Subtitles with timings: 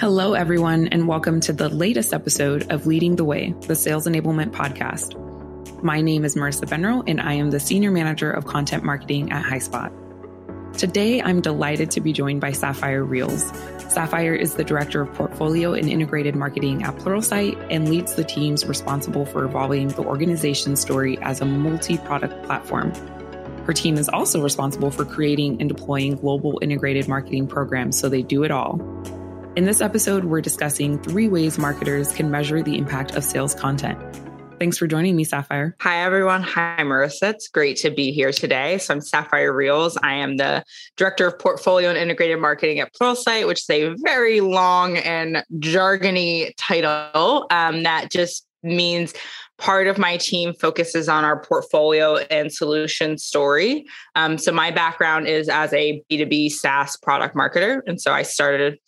[0.00, 4.52] Hello, everyone, and welcome to the latest episode of Leading the Way, the Sales Enablement
[4.52, 5.16] Podcast.
[5.82, 9.44] My name is Marissa Gbenro, and I am the Senior Manager of Content Marketing at
[9.44, 9.90] HighSpot.
[10.78, 13.50] Today, I'm delighted to be joined by Sapphire Reels.
[13.88, 18.64] Sapphire is the Director of Portfolio and Integrated Marketing at Pluralsight and leads the teams
[18.66, 22.92] responsible for evolving the organization's story as a multi product platform.
[23.64, 28.22] Her team is also responsible for creating and deploying global integrated marketing programs, so they
[28.22, 28.80] do it all.
[29.58, 33.98] In this episode, we're discussing three ways marketers can measure the impact of sales content.
[34.60, 35.74] Thanks for joining me, Sapphire.
[35.80, 36.44] Hi, everyone.
[36.44, 37.34] Hi, Marissa.
[37.34, 38.78] It's great to be here today.
[38.78, 39.98] So, I'm Sapphire Reels.
[40.00, 40.62] I am the
[40.96, 46.52] Director of Portfolio and Integrated Marketing at Pluralsight, which is a very long and jargony
[46.56, 49.12] title um, that just means
[49.58, 53.86] part of my team focuses on our portfolio and solution story.
[54.14, 57.80] Um, so, my background is as a B2B SaaS product marketer.
[57.88, 58.78] And so, I started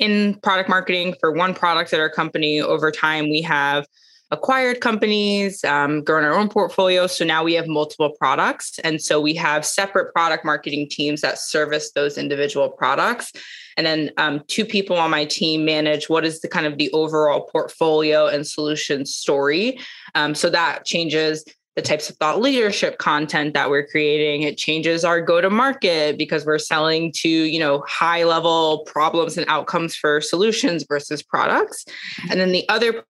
[0.00, 2.60] in product marketing for one product at our company.
[2.60, 3.86] Over time, we have
[4.32, 7.06] acquired companies, um, grown our own portfolio.
[7.06, 8.78] So now we have multiple products.
[8.80, 13.32] And so we have separate product marketing teams that service those individual products.
[13.76, 16.90] And then um, two people on my team manage what is the kind of the
[16.92, 19.78] overall portfolio and solution story.
[20.14, 21.44] Um, so that changes
[21.80, 26.18] the types of thought leadership content that we're creating it changes our go to market
[26.18, 31.86] because we're selling to you know high level problems and outcomes for solutions versus products.
[32.30, 33.02] And then the other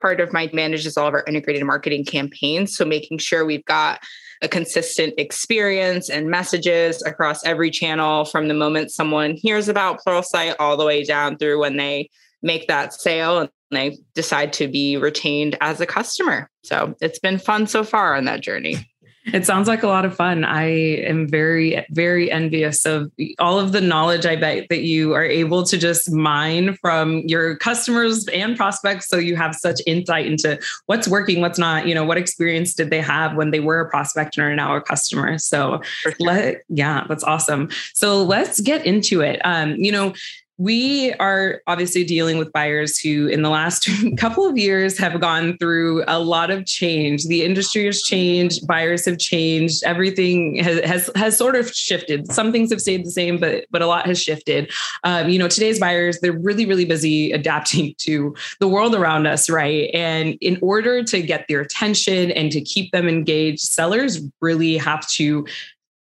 [0.00, 2.76] part of my manages all of our integrated marketing campaigns.
[2.76, 4.00] So making sure we've got
[4.40, 10.54] a consistent experience and messages across every channel from the moment someone hears about pluralsight
[10.60, 12.10] all the way down through when they
[12.42, 16.50] make that sale and they decide to be retained as a customer.
[16.62, 18.76] So it's been fun so far on that journey.
[19.32, 20.44] It sounds like a lot of fun.
[20.44, 25.24] I am very, very envious of all of the knowledge I bet that you are
[25.24, 29.08] able to just mine from your customers and prospects.
[29.08, 32.90] So you have such insight into what's working, what's not, you know, what experience did
[32.90, 35.38] they have when they were a prospect and are now a customer.
[35.38, 36.14] So sure.
[36.20, 37.68] let, yeah, that's awesome.
[37.94, 39.40] So let's get into it.
[39.44, 40.14] Um, you know,
[40.58, 45.58] we are obviously dealing with buyers who in the last couple of years have gone
[45.58, 47.24] through a lot of change.
[47.24, 52.32] The industry has changed buyers have changed everything has has, has sort of shifted.
[52.32, 54.72] Some things have stayed the same but but a lot has shifted.
[55.04, 59.50] Um, you know today's buyers they're really really busy adapting to the world around us
[59.50, 59.90] right?
[59.92, 65.06] And in order to get their attention and to keep them engaged sellers really have
[65.10, 65.46] to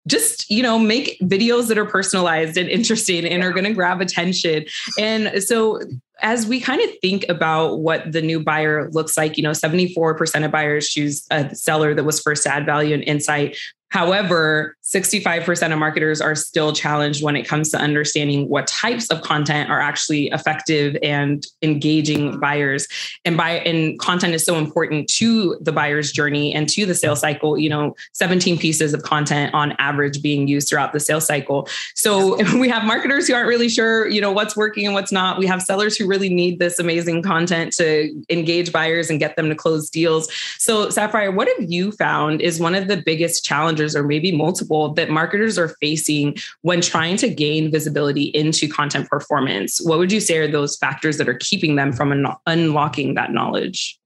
[0.06, 4.00] just you know make videos that are personalized and interesting and are going to grab
[4.00, 4.64] attention.
[4.98, 5.80] And so
[6.22, 10.44] as we kind of think about what the new buyer looks like you know 74%
[10.44, 13.56] of buyers choose a seller that was first to add value and insight
[13.90, 19.20] However, 65% of marketers are still challenged when it comes to understanding what types of
[19.22, 22.86] content are actually effective and engaging buyers.
[23.24, 27.20] And buy and content is so important to the buyer's journey and to the sales
[27.20, 27.58] cycle.
[27.58, 31.68] You know, 17 pieces of content on average being used throughout the sales cycle.
[31.96, 35.36] So we have marketers who aren't really sure, you know, what's working and what's not.
[35.36, 39.48] We have sellers who really need this amazing content to engage buyers and get them
[39.48, 40.32] to close deals.
[40.58, 44.32] So Sapphire, what have you found is one of the biggest challenges challenges or maybe
[44.32, 49.80] multiple that marketers are facing when trying to gain visibility into content performance?
[49.82, 53.32] What would you say are those factors that are keeping them from un- unlocking that
[53.32, 53.96] knowledge?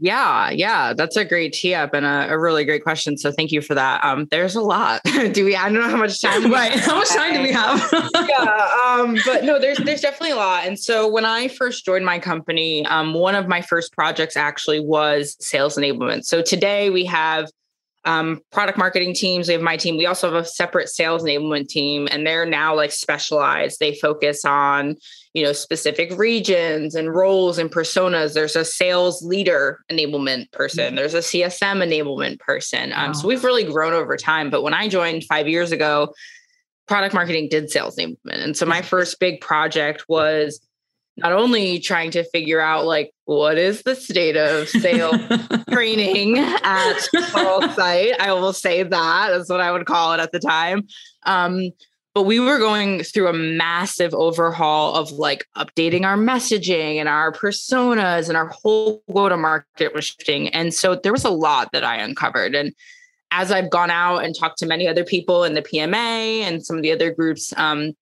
[0.00, 3.16] Yeah, yeah, that's a great tee up and a, a, really great question.
[3.16, 4.04] So thank you for that.
[4.04, 5.00] Um, there's a lot.
[5.32, 5.54] do we?
[5.54, 6.50] I don't know how much time.
[6.50, 6.72] right?
[6.72, 7.78] How much time do we have?
[8.28, 10.66] yeah, um, but no, there's there's definitely a lot.
[10.66, 14.80] And so when I first joined my company, um, one of my first projects actually
[14.80, 16.24] was sales enablement.
[16.24, 17.48] So today we have
[18.04, 19.48] um, product marketing teams.
[19.48, 19.96] We have my team.
[19.96, 23.80] We also have a separate sales enablement team, and they're now like specialized.
[23.80, 24.96] They focus on
[25.32, 28.34] you know specific regions and roles and personas.
[28.34, 30.86] There's a sales leader enablement person.
[30.86, 30.96] Mm-hmm.
[30.96, 32.92] There's a CSM enablement person.
[32.92, 33.12] Um, wow.
[33.12, 34.50] So we've really grown over time.
[34.50, 36.12] But when I joined five years ago,
[36.86, 40.60] product marketing did sales enablement, and so my first big project was
[41.16, 45.16] not only trying to figure out like what is the state of sales
[45.70, 48.14] training at Pluralsight.
[48.20, 50.86] I will say that is what I would call it at the time.
[51.24, 51.70] Um,
[52.14, 57.32] but we were going through a massive overhaul of like updating our messaging and our
[57.32, 60.48] personas and our whole go to market was shifting.
[60.48, 62.54] And so there was a lot that I uncovered.
[62.54, 62.72] And
[63.32, 66.76] as I've gone out and talked to many other people in the PMA and some
[66.76, 67.94] of the other groups, um,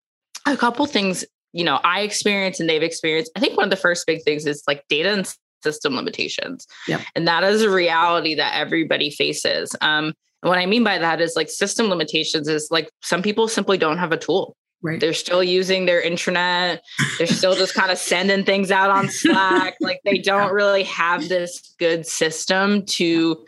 [0.45, 3.31] a couple things you know I experienced and they've experienced.
[3.35, 5.33] I think one of the first big things is like data and
[5.63, 7.01] system limitations, yep.
[7.15, 9.75] and that is a reality that everybody faces.
[9.81, 13.47] Um, and what I mean by that is like system limitations is like some people
[13.47, 14.99] simply don't have a tool Right.
[14.99, 16.79] They're still using their intranet.
[17.17, 19.75] They're still just kind of sending things out on Slack.
[19.79, 23.45] like they don't really have this good system to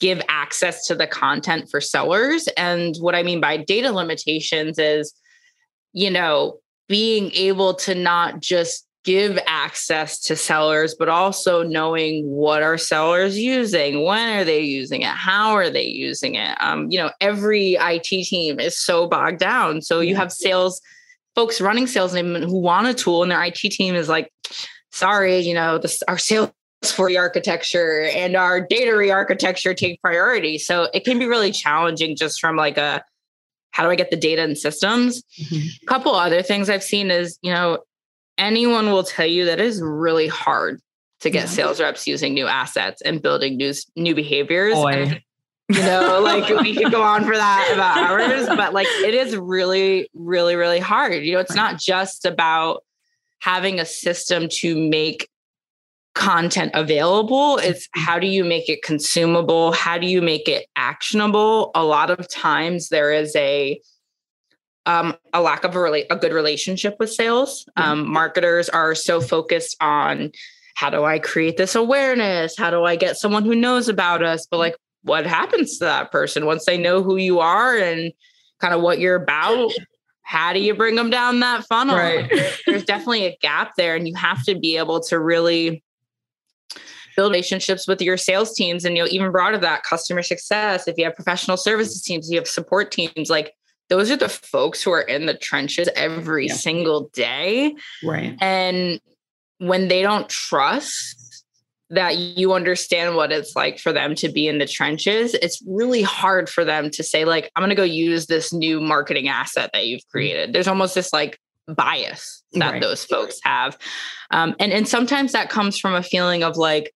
[0.00, 2.48] give access to the content for sellers.
[2.56, 5.12] And what I mean by data limitations is,
[5.92, 6.58] you know,
[6.88, 13.38] being able to not just give access to sellers, but also knowing what are sellers
[13.38, 16.56] using, when are they using it, how are they using it.
[16.60, 19.80] Um, you know, every IT team is so bogged down.
[19.80, 20.80] So you have sales
[21.36, 24.32] folks running sales and who want a tool, and their IT team is like,
[24.90, 26.50] sorry, you know, this, our sales
[26.84, 30.58] for the architecture and our data re-architecture take priority.
[30.58, 33.04] So it can be really challenging just from like a
[33.76, 35.22] how do I get the data and systems?
[35.38, 35.66] Mm-hmm.
[35.82, 37.80] A couple other things I've seen is, you know,
[38.38, 40.80] anyone will tell you that it is really hard
[41.20, 41.50] to get yeah.
[41.50, 44.78] sales reps using new assets and building new new behaviors.
[44.78, 45.20] And,
[45.68, 49.36] you know, like we could go on for that about hours, but like it is
[49.36, 51.22] really, really, really hard.
[51.22, 52.82] You know, it's not just about
[53.40, 55.28] having a system to make
[56.16, 58.00] content available it's mm-hmm.
[58.00, 59.70] how do you make it consumable?
[59.72, 61.70] How do you make it actionable?
[61.74, 63.80] A lot of times there is a
[64.86, 67.68] um, a lack of a really a good relationship with sales.
[67.76, 70.30] Um, marketers are so focused on
[70.76, 72.56] how do i create this awareness?
[72.56, 74.46] How do i get someone who knows about us?
[74.50, 78.12] But like what happens to that person once they know who you are and
[78.60, 79.70] kind of what you're about?
[80.22, 81.96] How do you bring them down that funnel?
[81.96, 82.30] Right.
[82.66, 85.84] there's definitely a gap there and you have to be able to really
[87.16, 90.96] build relationships with your sales teams and you know even broader that customer success if
[90.98, 93.54] you have professional services teams you have support teams like
[93.88, 96.54] those are the folks who are in the trenches every yeah.
[96.54, 97.74] single day
[98.04, 99.00] right and
[99.58, 101.44] when they don't trust
[101.88, 106.02] that you understand what it's like for them to be in the trenches it's really
[106.02, 109.70] hard for them to say like i'm going to go use this new marketing asset
[109.72, 110.10] that you've mm-hmm.
[110.10, 111.38] created there's almost this like
[111.68, 112.82] bias that right.
[112.82, 113.76] those folks have
[114.30, 116.92] um, and and sometimes that comes from a feeling of like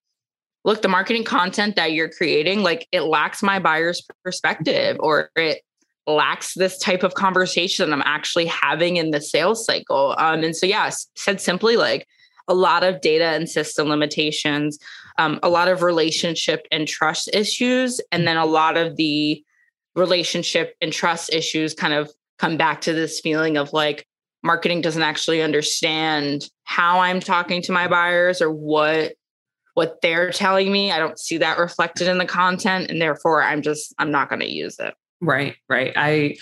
[0.64, 5.62] look, the marketing content that you're creating, like it lacks my buyer's perspective or it
[6.06, 10.14] lacks this type of conversation I'm actually having in the sales cycle.
[10.18, 12.06] Um, and so, yeah, said simply, like
[12.48, 14.78] a lot of data and system limitations,
[15.18, 19.42] um, a lot of relationship and trust issues, and then a lot of the
[19.94, 24.06] relationship and trust issues kind of come back to this feeling of like
[24.42, 29.12] marketing doesn't actually understand how I'm talking to my buyers or what
[29.74, 30.92] what they're telling me.
[30.92, 32.90] I don't see that reflected in the content.
[32.90, 34.94] And therefore, I'm just, I'm not going to use it.
[35.20, 35.92] Right, right.
[35.96, 36.36] I,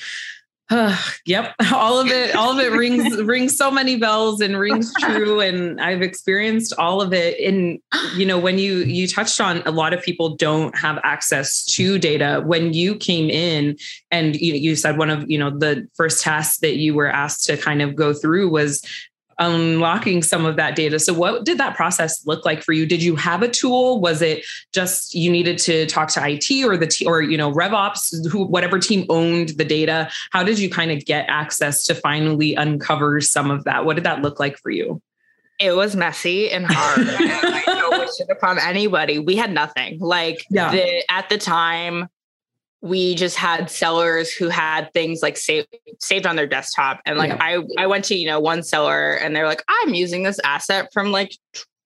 [0.71, 0.97] uh,
[1.27, 5.41] yep, all of it, all of it rings rings so many bells and rings true.
[5.41, 7.39] And I've experienced all of it.
[7.41, 7.79] And
[8.17, 11.99] you know, when you you touched on a lot of people don't have access to
[11.99, 12.43] data.
[12.45, 13.77] When you came in
[14.11, 17.45] and you, you said one of you know the first tasks that you were asked
[17.47, 18.83] to kind of go through was
[19.39, 20.99] unlocking some of that data.
[20.99, 22.87] So, what did that process look like for you?
[22.87, 24.01] Did you have a tool?
[24.01, 27.53] Was it just you needed to talk to IT or the t- or you know
[27.53, 30.11] RevOps, who whatever team owned the data?
[30.31, 33.85] How did you kind of get access to finally uncover some of that?
[33.85, 35.01] What did that look like for you?
[35.59, 37.09] It was messy and hard.
[37.09, 39.19] I don't wish it upon anybody.
[39.19, 39.99] We had nothing.
[39.99, 40.71] Like yeah.
[40.71, 42.09] the, at the time,
[42.81, 45.67] we just had sellers who had things like saved
[45.99, 47.39] saved on their desktop and like yeah.
[47.41, 50.89] i i went to you know one seller and they're like i'm using this asset
[50.93, 51.33] from like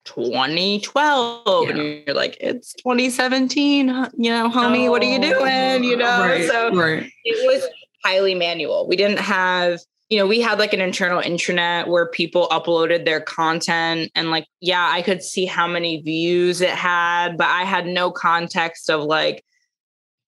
[0.05, 1.71] 2012 yeah.
[1.71, 5.97] and you're like it's 2017 you know homie oh, what are you oh, doing you
[5.97, 7.11] know right, so right.
[7.25, 7.69] it was
[8.05, 12.49] highly manual we didn't have you know we had like an internal intranet where people
[12.49, 17.47] uploaded their content and like yeah i could see how many views it had but
[17.47, 19.45] i had no context of like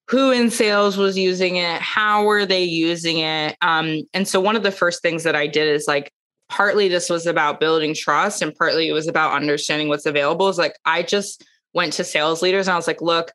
[0.08, 3.56] who in sales was using it how were they using it?
[3.62, 6.12] Um, and so one of the first things that i did is like
[6.48, 10.58] partly this was about building trust and partly it was about understanding what's available is
[10.58, 13.32] like i just went to sales leaders and i was like look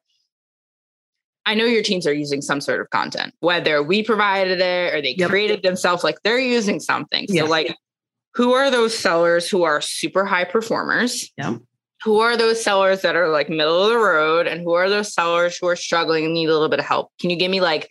[1.45, 5.01] i know your teams are using some sort of content whether we provided it or
[5.01, 5.29] they yep.
[5.29, 7.27] created themselves like they're using something.
[7.27, 7.75] So like
[8.35, 11.31] who are those sellers who are super high performers?
[11.35, 11.57] Yeah
[12.03, 15.13] who are those sellers that are like middle of the road and who are those
[15.13, 17.11] sellers who are struggling and need a little bit of help?
[17.19, 17.89] Can you give me like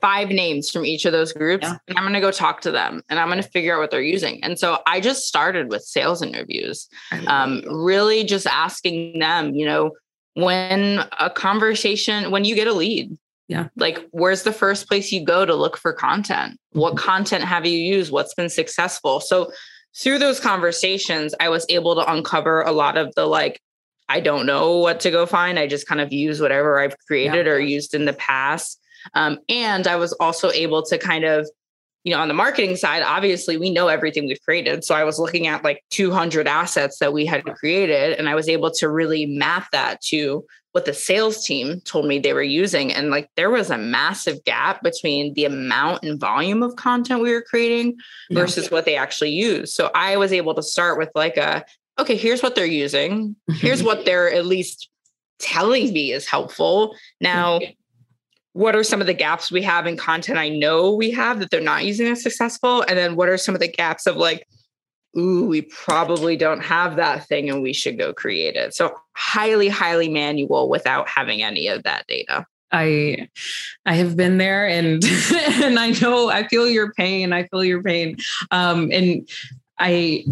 [0.00, 1.76] five names from each of those groups yeah.
[1.88, 3.90] and i'm going to go talk to them and i'm going to figure out what
[3.90, 4.38] they're using.
[4.44, 6.88] And so i just started with sales interviews
[7.26, 9.92] um, really just asking them you know
[10.34, 13.16] when a conversation when you get a lead
[13.48, 13.68] yeah.
[13.76, 16.52] like where's the first place you go to look for content?
[16.52, 16.80] Mm-hmm.
[16.80, 18.12] what content have you used?
[18.12, 19.20] What's been successful?
[19.20, 19.50] So
[20.00, 23.60] through those conversations, I was able to uncover a lot of the like,
[24.08, 25.58] I don't know what to go find.
[25.58, 27.52] I just kind of use whatever I've created yeah.
[27.52, 28.80] or used in the past.
[29.14, 31.48] Um, and I was also able to kind of,
[32.04, 34.84] you know, on the marketing side, obviously we know everything we've created.
[34.84, 38.48] So I was looking at like 200 assets that we had created, and I was
[38.48, 40.44] able to really map that to
[40.78, 42.92] what the sales team told me they were using.
[42.92, 47.32] And like there was a massive gap between the amount and volume of content we
[47.32, 47.96] were creating
[48.30, 48.70] versus yeah.
[48.70, 49.74] what they actually use.
[49.74, 51.64] So I was able to start with like a,
[51.98, 53.34] okay, here's what they're using.
[53.50, 53.54] Mm-hmm.
[53.54, 54.88] Here's what they're at least
[55.40, 56.94] telling me is helpful.
[57.20, 57.58] Now,
[58.52, 61.50] what are some of the gaps we have in content I know we have that
[61.50, 62.82] they're not using as successful?
[62.82, 64.46] And then what are some of the gaps of like,
[65.16, 68.74] ooh, we probably don't have that thing and we should go create it.
[68.74, 72.46] So highly, highly manual without having any of that data.
[72.70, 73.28] I
[73.86, 75.02] I have been there and
[75.34, 77.32] and I know I feel your pain.
[77.32, 78.16] I feel your pain.
[78.50, 79.28] Um and
[79.78, 80.24] I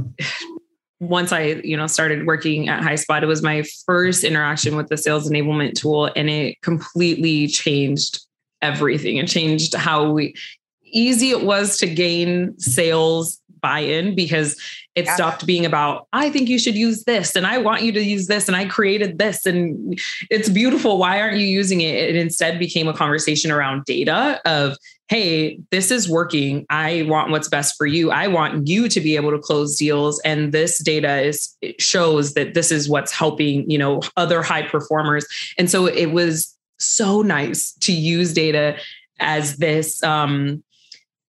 [0.99, 4.97] once I, you know, started working at HighSpot, it was my first interaction with the
[4.97, 8.21] sales enablement tool and it completely changed
[8.63, 9.19] everything.
[9.19, 10.35] It changed how we
[10.83, 14.61] easy it was to gain sales buy-in because
[14.95, 15.15] it yeah.
[15.15, 18.27] stopped being about i think you should use this and i want you to use
[18.27, 19.47] this and i created this.
[19.47, 19.99] And
[20.31, 20.99] it's beautiful.
[20.99, 21.95] Why aren't you using it?
[21.95, 24.77] It instead became a conversation around data of
[25.09, 26.67] hey this is working.
[26.69, 28.11] I want what's best for you.
[28.11, 30.21] I want you to be able to close deals.
[30.25, 35.27] And this data is shows that this is what's helping you know other high performers.
[35.59, 38.77] And so it was so nice to use data
[39.19, 40.63] as this um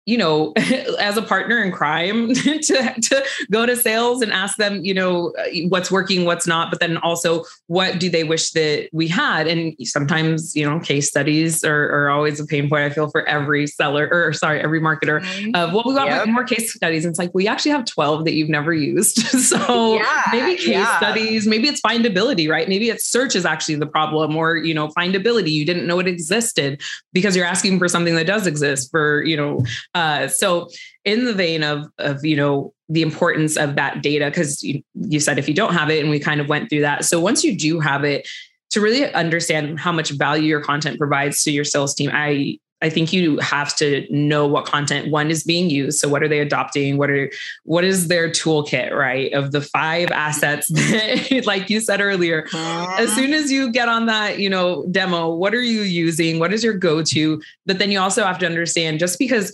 [0.09, 0.55] you know,
[0.99, 5.35] as a partner in crime to, to go to sales and ask them, you know,
[5.69, 9.47] what's working, what's not, but then also what do they wish that we had?
[9.47, 12.85] And sometimes, you know, case studies are, are always a pain point.
[12.85, 15.55] I feel for every seller or sorry, every marketer mm-hmm.
[15.55, 16.27] of, well, we want yep.
[16.29, 17.05] more case studies.
[17.05, 19.19] And it's like, we actually have 12 that you've never used.
[19.19, 20.97] so yeah, maybe case yeah.
[20.97, 22.67] studies, maybe it's findability, right?
[22.67, 25.51] Maybe it's search is actually the problem or, you know, findability.
[25.51, 26.81] You didn't know it existed
[27.13, 29.63] because you're asking for something that does exist for, you know,
[29.99, 30.69] uh, so
[31.05, 35.21] in the vein of of you know the importance of that data, because you, you
[35.21, 37.05] said if you don't have it, and we kind of went through that.
[37.05, 38.27] So once you do have it,
[38.71, 42.91] to really understand how much value your content provides to your sales team, I I
[42.91, 45.99] think you have to know what content one is being used.
[45.99, 46.97] So what are they adopting?
[46.97, 47.31] What are
[47.65, 49.33] what is their toolkit, right?
[49.33, 54.07] Of the five assets that, like you said earlier, as soon as you get on
[54.07, 56.39] that, you know, demo, what are you using?
[56.39, 57.43] What is your go-to?
[57.67, 59.53] But then you also have to understand just because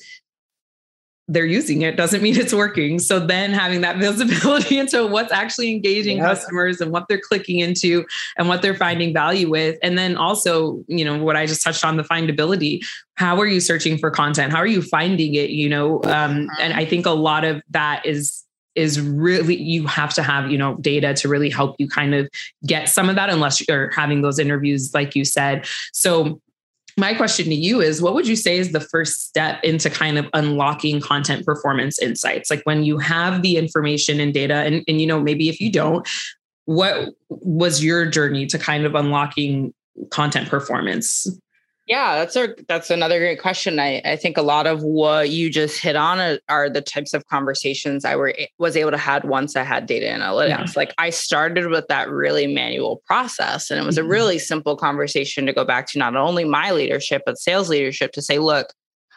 [1.26, 2.98] they're using it doesn't mean it's working.
[2.98, 6.26] So then having that visibility into what's actually engaging yep.
[6.26, 8.04] customers and what they're clicking into
[8.36, 9.78] and what they're finding value with.
[9.82, 12.84] And then also, you know, what I just touched on the findability.
[13.14, 14.52] How are you searching for content?
[14.52, 15.50] How are you finding it?
[15.50, 20.12] You know, um, and I think a lot of that is is really you have
[20.14, 22.28] to have you know data to really help you kind of
[22.66, 26.40] get some of that unless you're having those interviews like you said so
[26.96, 30.18] my question to you is what would you say is the first step into kind
[30.18, 32.50] of unlocking content performance insights?
[32.50, 35.70] Like when you have the information and data and, and you know maybe if you
[35.70, 36.06] don't
[36.66, 39.74] what was your journey to kind of unlocking
[40.10, 41.26] content performance
[41.86, 43.78] yeah, that's a that's another great question.
[43.78, 47.12] I, I think a lot of what you just hit on are, are the types
[47.12, 50.48] of conversations I were was able to had once I had data analytics.
[50.48, 50.72] Yeah.
[50.76, 54.06] Like I started with that really manual process, and it was mm-hmm.
[54.06, 58.12] a really simple conversation to go back to not only my leadership but sales leadership
[58.12, 58.72] to say, look,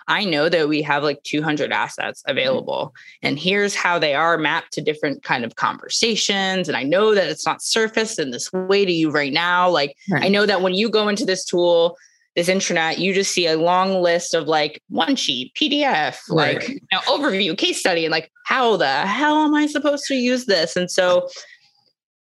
[0.10, 2.38] I know that we have like 200 assets mm-hmm.
[2.38, 7.16] available and here's how they are mapped to different kind of conversations and I know
[7.16, 10.24] that it's not surfaced in this way to you right now like right.
[10.24, 11.98] I know that when you go into this tool
[12.38, 16.60] this intranet, you just see a long list of like one sheet, PDF, right.
[16.60, 20.13] like you know, overview, case study, and like, how the hell am I supposed to
[20.13, 20.75] use this?
[20.75, 21.27] And so,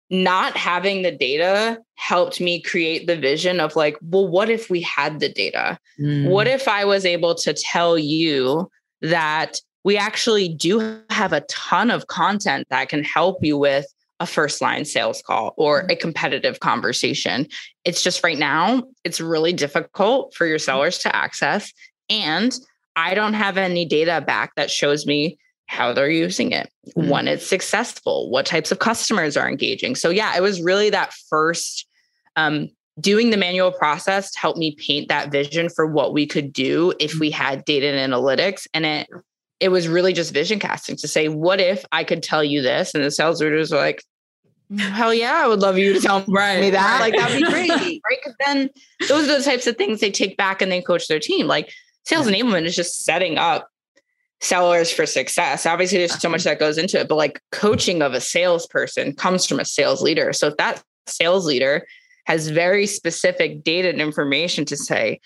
[0.09, 4.81] not having the data helped me create the vision of like, well, what if we
[4.81, 5.77] had the data?
[5.99, 6.29] Mm.
[6.29, 8.71] What if I was able to tell you
[9.03, 13.85] that we actually do have a ton of content that can help you with
[14.21, 15.91] a first line sales call or mm-hmm.
[15.91, 17.47] a competitive conversation.
[17.83, 20.65] It's just right now, it's really difficult for your mm-hmm.
[20.65, 21.73] sellers to access.
[22.09, 22.55] And
[22.95, 27.09] I don't have any data back that shows me how they're using it, mm-hmm.
[27.09, 29.95] when it's successful, what types of customers are engaging.
[29.95, 31.87] So, yeah, it was really that first
[32.35, 36.53] um, doing the manual process to help me paint that vision for what we could
[36.53, 38.67] do if we had data and analytics.
[38.73, 39.07] And it,
[39.61, 42.93] it was really just vision casting to say, what if I could tell you this?
[42.93, 44.03] And the sales leaders were like,
[44.77, 46.99] hell yeah, I would love you to tell right, me that.
[46.99, 47.11] Right.
[47.11, 48.19] Like that'd be great, right?
[48.23, 48.69] Because then
[49.07, 51.47] those are the types of things they take back and they coach their team.
[51.47, 51.73] Like
[52.05, 53.69] sales enablement is just setting up
[54.41, 55.65] sellers for success.
[55.65, 59.45] Obviously, there's so much that goes into it, but like coaching of a salesperson comes
[59.45, 60.33] from a sales leader.
[60.33, 61.85] So if that sales leader
[62.25, 65.19] has very specific data and information to say,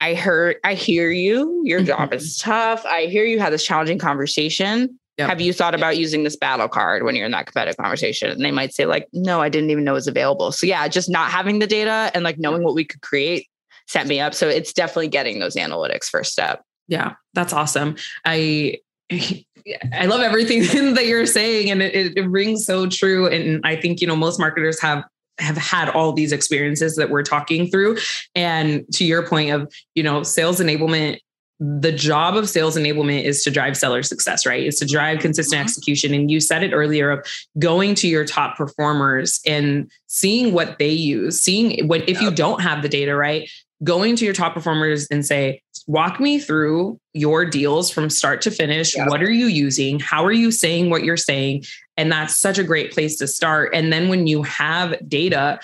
[0.00, 1.62] I heard, I hear you.
[1.64, 2.14] Your job mm-hmm.
[2.14, 2.84] is tough.
[2.86, 4.98] I hear you had this challenging conversation.
[5.18, 5.28] Yep.
[5.28, 8.30] Have you thought about using this battle card when you're in that competitive conversation?
[8.30, 10.52] And they might say, like, no, I didn't even know it was available.
[10.52, 13.48] So yeah, just not having the data and like knowing what we could create
[13.88, 14.32] set me up.
[14.32, 16.62] So it's definitely getting those analytics first step.
[16.86, 17.96] Yeah, that's awesome.
[18.24, 18.76] I
[19.10, 20.60] I love everything
[20.94, 23.26] that you're saying, and it, it, rings so true.
[23.26, 25.04] And I think you know most marketers have
[25.38, 27.98] have had all these experiences that we're talking through.
[28.34, 31.18] And to your point of you know sales enablement
[31.60, 34.62] the job of sales enablement is to drive seller success, right?
[34.62, 35.64] It's to drive consistent mm-hmm.
[35.64, 36.14] execution.
[36.14, 37.26] And you said it earlier of
[37.58, 42.60] going to your top performers and seeing what they use, seeing what if you don't
[42.60, 43.50] have the data, right?
[43.82, 48.50] Going to your top performers and say, walk me through your deals from start to
[48.50, 48.96] finish.
[48.96, 49.08] Yeah.
[49.08, 49.98] What are you using?
[49.98, 51.64] How are you saying what you're saying?
[51.96, 53.74] And that's such a great place to start.
[53.74, 55.60] And then when you have data,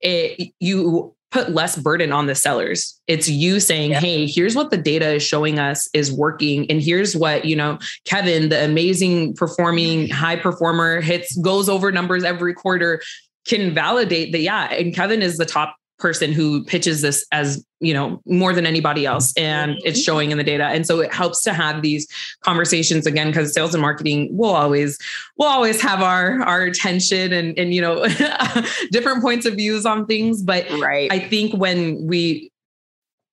[0.00, 3.00] it, you put less burden on the sellers.
[3.08, 7.16] It's you saying, "Hey, here's what the data is showing us is working and here's
[7.16, 13.02] what, you know, Kevin, the amazing performing high performer hits goes over numbers every quarter
[13.46, 17.94] can validate that yeah, and Kevin is the top person who pitches this as you
[17.94, 20.64] know more than anybody else and it's showing in the data.
[20.64, 22.08] And so it helps to have these
[22.40, 24.98] conversations again because sales and marketing will always
[25.38, 28.04] will always have our our attention and and you know
[28.90, 30.42] different points of views on things.
[30.42, 31.10] But right.
[31.12, 32.50] I think when we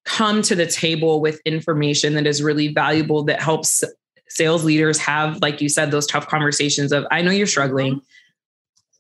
[0.06, 3.84] come to the table with information that is really valuable that helps
[4.28, 7.96] sales leaders have like you said those tough conversations of i know you're struggling.
[7.96, 8.19] Mm-hmm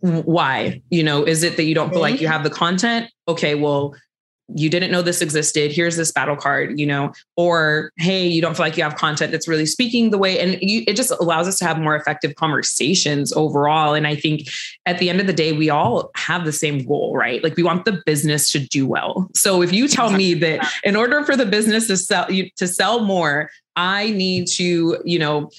[0.01, 0.81] why?
[0.89, 2.33] You know is it that you don't feel like you mm-hmm.
[2.33, 3.11] have the content?
[3.27, 3.95] Okay well
[4.55, 5.71] you didn't know this existed.
[5.71, 7.11] Here's this battle card you know.
[7.35, 10.57] Or hey you don't feel like you have content that's really speaking the way and
[10.61, 13.93] you, it just allows us to have more effective conversations overall.
[13.93, 14.47] And i think
[14.85, 17.43] at the end of the day we all have the same goal right?
[17.43, 19.29] Like we want the business to do well.
[19.35, 22.67] So if you tell me that in order for the business to sell you to
[22.67, 25.49] sell more i need to you know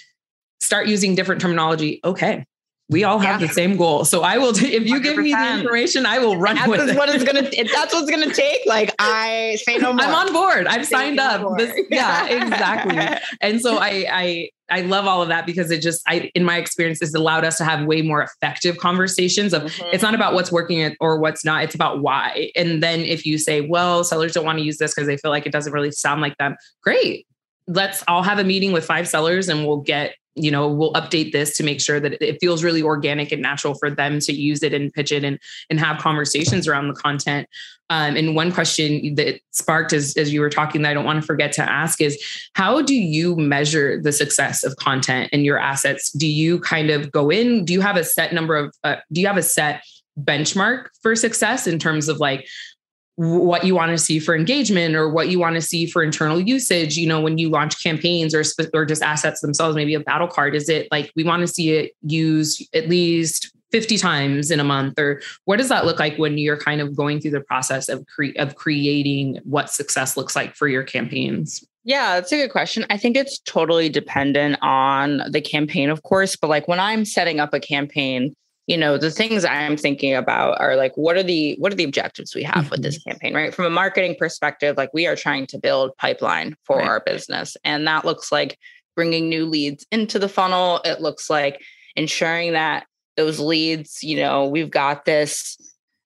[0.61, 2.44] start using different terminology okay
[2.90, 3.47] we all have yeah.
[3.47, 4.04] the same goal.
[4.04, 5.03] So I will, t- if you 100%.
[5.03, 6.96] give me the information, I will run that's with it.
[6.96, 8.61] What it's gonna, if that's what's gonna take.
[8.66, 10.05] Like I say no more.
[10.05, 10.66] I'm on board.
[10.66, 11.57] I've say signed up.
[11.57, 13.26] This, yeah, exactly.
[13.40, 16.57] and so I, I, I love all of that because it just, I, in my
[16.57, 19.88] experience, has allowed us to have way more effective conversations of mm-hmm.
[19.92, 21.62] it's not about what's working or what's not.
[21.62, 22.50] It's about why.
[22.57, 25.31] And then if you say, well, sellers don't want to use this because they feel
[25.31, 27.26] like it doesn't really sound like them, great
[27.66, 31.33] let's all have a meeting with five sellers and we'll get you know we'll update
[31.33, 34.62] this to make sure that it feels really organic and natural for them to use
[34.62, 35.38] it and pitch it and
[35.69, 37.49] and have conversations around the content.
[37.90, 41.21] Um, and one question that sparked as, as you were talking that i don't want
[41.21, 42.23] to forget to ask is
[42.55, 46.12] how do you measure the success of content and your assets?
[46.12, 49.21] Do you kind of go in do you have a set number of uh, do
[49.21, 49.83] you have a set
[50.19, 52.47] benchmark for success in terms of like
[53.20, 56.40] what you want to see for engagement or what you want to see for internal
[56.40, 60.26] usage you know when you launch campaigns or or just assets themselves maybe a battle
[60.26, 64.59] card is it like we want to see it used at least 50 times in
[64.59, 67.42] a month or what does that look like when you're kind of going through the
[67.42, 72.37] process of cre- of creating what success looks like for your campaigns yeah, that's a
[72.37, 72.85] good question.
[72.90, 76.37] I think it's totally dependent on the campaign, of course.
[76.37, 78.35] But like when I'm setting up a campaign,
[78.70, 81.85] you know the things i'm thinking about are like what are the what are the
[81.85, 82.70] objectives we have mm-hmm.
[82.70, 83.11] with this mm-hmm.
[83.11, 86.87] campaign right from a marketing perspective like we are trying to build pipeline for right.
[86.87, 88.56] our business and that looks like
[88.94, 91.61] bringing new leads into the funnel it looks like
[91.96, 95.59] ensuring that those leads you know we've got this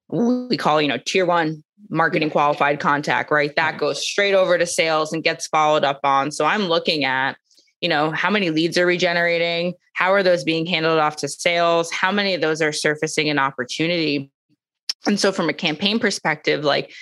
[0.09, 4.65] we call you know tier 1 marketing qualified contact right that goes straight over to
[4.65, 7.37] sales and gets followed up on so i'm looking at
[7.85, 9.75] you know, how many leads are we generating?
[9.93, 11.91] How are those being handled off to sales?
[11.91, 14.31] How many of those are surfacing an opportunity?
[15.07, 16.95] And so from a campaign perspective, like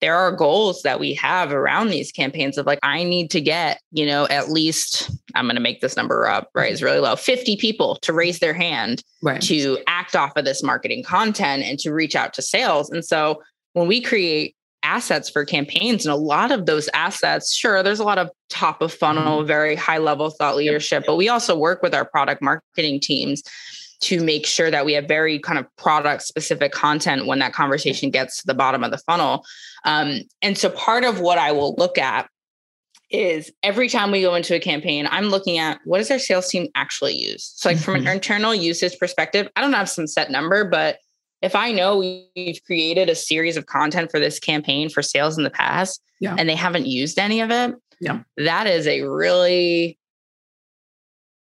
[0.00, 3.80] there are goals that we have around these campaigns of like, I need to get,
[3.92, 6.64] you know, at least, I'm going to make this number up, right?
[6.64, 6.72] Mm-hmm.
[6.72, 9.40] It's really low 50 people to raise their hand right.
[9.42, 12.90] to act off of this marketing content and to reach out to sales.
[12.90, 14.56] And so when we create
[14.86, 18.80] assets for campaigns and a lot of those assets sure there's a lot of top
[18.80, 19.46] of funnel mm-hmm.
[19.46, 23.42] very high level thought leadership but we also work with our product marketing teams
[24.00, 28.10] to make sure that we have very kind of product specific content when that conversation
[28.10, 29.44] gets to the bottom of the funnel
[29.84, 32.28] um, and so part of what i will look at
[33.10, 36.48] is every time we go into a campaign, I'm looking at what does our sales
[36.48, 37.52] team actually use?
[37.54, 38.10] So, like from an mm-hmm.
[38.10, 40.98] internal usage perspective, I don't have some set number, but
[41.42, 45.44] if I know we've created a series of content for this campaign for sales in
[45.44, 46.34] the past yeah.
[46.38, 48.20] and they haven't used any of it, yeah.
[48.36, 49.98] that is a really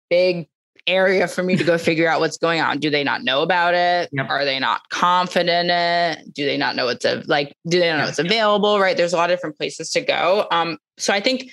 [0.09, 0.47] big
[0.87, 2.79] area for me to go figure out what's going on.
[2.79, 4.09] Do they not know about it?
[4.11, 4.29] Yep.
[4.29, 6.33] Are they not confident in it?
[6.33, 7.55] Do they not know it's a like?
[7.67, 8.79] Do they not know it's available?
[8.79, 8.95] Right?
[8.95, 10.47] There's a lot of different places to go.
[10.51, 11.49] Um, so I think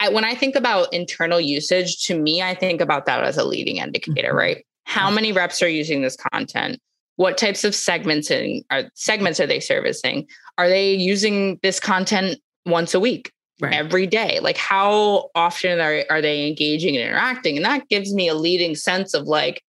[0.00, 3.44] I, when I think about internal usage, to me, I think about that as a
[3.44, 4.28] leading indicator.
[4.28, 4.36] Mm-hmm.
[4.36, 4.66] Right?
[4.84, 6.80] How many reps are using this content?
[7.18, 10.26] What types of segments and are segments are they servicing?
[10.56, 13.32] Are they using this content once a week?
[13.60, 13.74] right.
[13.74, 14.40] every day.
[14.40, 17.56] Like how often are, are they engaging and interacting?
[17.56, 19.62] And that gives me a leading sense of like,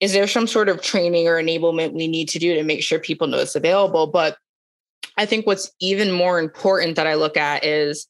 [0.00, 2.98] is there some sort of training or enablement we need to do to make sure
[2.98, 4.06] people know it's available?
[4.06, 4.36] But
[5.16, 8.06] I think what's even more important that I look at is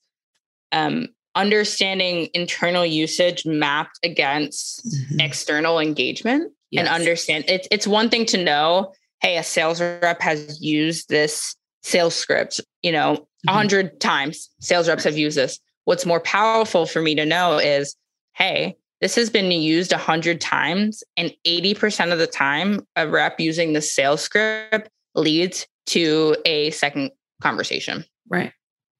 [0.73, 5.21] um, understanding internal usage mapped against mm-hmm.
[5.21, 6.87] external engagement yes.
[6.87, 11.57] and understand it's it's one thing to know, hey, a sales rep has used this
[11.83, 13.55] sales script, you know, a mm-hmm.
[13.55, 15.59] hundred times sales reps have used this.
[15.85, 17.95] What's more powerful for me to know is,
[18.33, 23.39] hey, this has been used a hundred times, and 80% of the time, a rep
[23.39, 27.11] using the sales script leads to a second
[27.43, 28.05] conversation.
[28.31, 28.53] Right.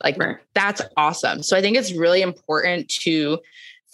[0.03, 0.37] Like right.
[0.55, 1.43] that's awesome.
[1.43, 3.39] So I think it's really important to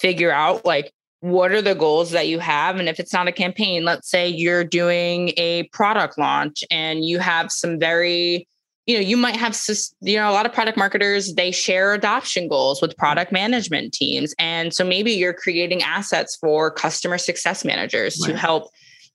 [0.01, 2.77] figure out like what are the goals that you have?
[2.77, 7.19] And if it's not a campaign let's say you're doing a product launch and you
[7.19, 8.47] have some very
[8.87, 9.59] you know you might have
[10.01, 14.35] you know a lot of product marketers they share adoption goals with product management teams.
[14.39, 18.33] And so maybe you're creating assets for customer success managers right.
[18.33, 18.71] to help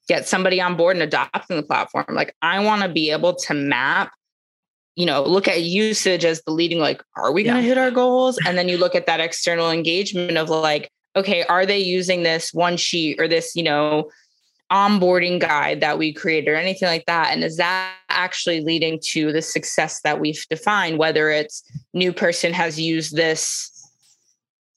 [0.07, 2.05] get somebody on board and adopting the platform.
[2.09, 4.11] Like i want to be able to map
[4.95, 7.89] you know look at usage as the leading like are we going to hit our
[7.89, 8.37] goals?
[8.45, 12.53] And then you look at that external engagement of like okay are they using this
[12.53, 14.09] one sheet or this you know
[14.71, 17.31] onboarding guide that we create or anything like that?
[17.31, 22.53] And is that actually leading to the success that we've defined whether it's new person
[22.53, 23.71] has used this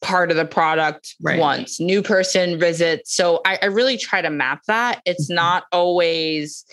[0.01, 1.41] part of the product right.
[1.41, 3.15] once new person visits?
[3.15, 5.01] So I, I, really try to map that.
[5.05, 5.37] It's mm-hmm.
[5.37, 6.65] not always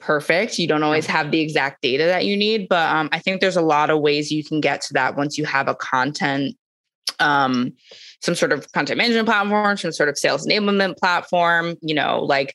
[0.00, 0.58] perfect.
[0.58, 3.56] You don't always have the exact data that you need but um, i think there's
[3.56, 6.56] a lot of ways you can get to that once you have a content
[7.18, 7.74] um,
[8.20, 12.54] some sort of content management platform, some sort of sales enablement platform, you know, like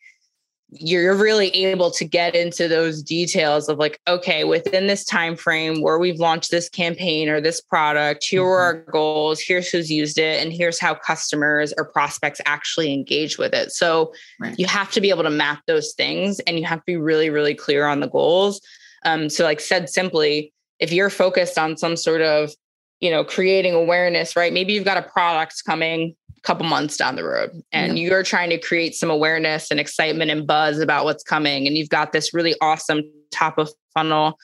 [0.72, 5.82] you're really able to get into those details of like okay within this time frame
[5.82, 8.86] where we've launched this campaign or this product here are mm-hmm.
[8.86, 13.54] our goals here's who's used it and here's how customers or prospects actually engage with
[13.54, 14.58] it so right.
[14.58, 17.30] you have to be able to map those things and you have to be really
[17.30, 18.60] really clear on the goals
[19.06, 22.52] um, so like said simply if you're focused on some sort of
[23.00, 24.54] you know, creating awareness, right?
[24.54, 28.08] Maybe you've got a product coming a couple months down the road and yeah.
[28.08, 31.68] you're trying to create some awareness and excitement and buzz about what's coming.
[31.68, 34.38] And you've got this really awesome top of funnel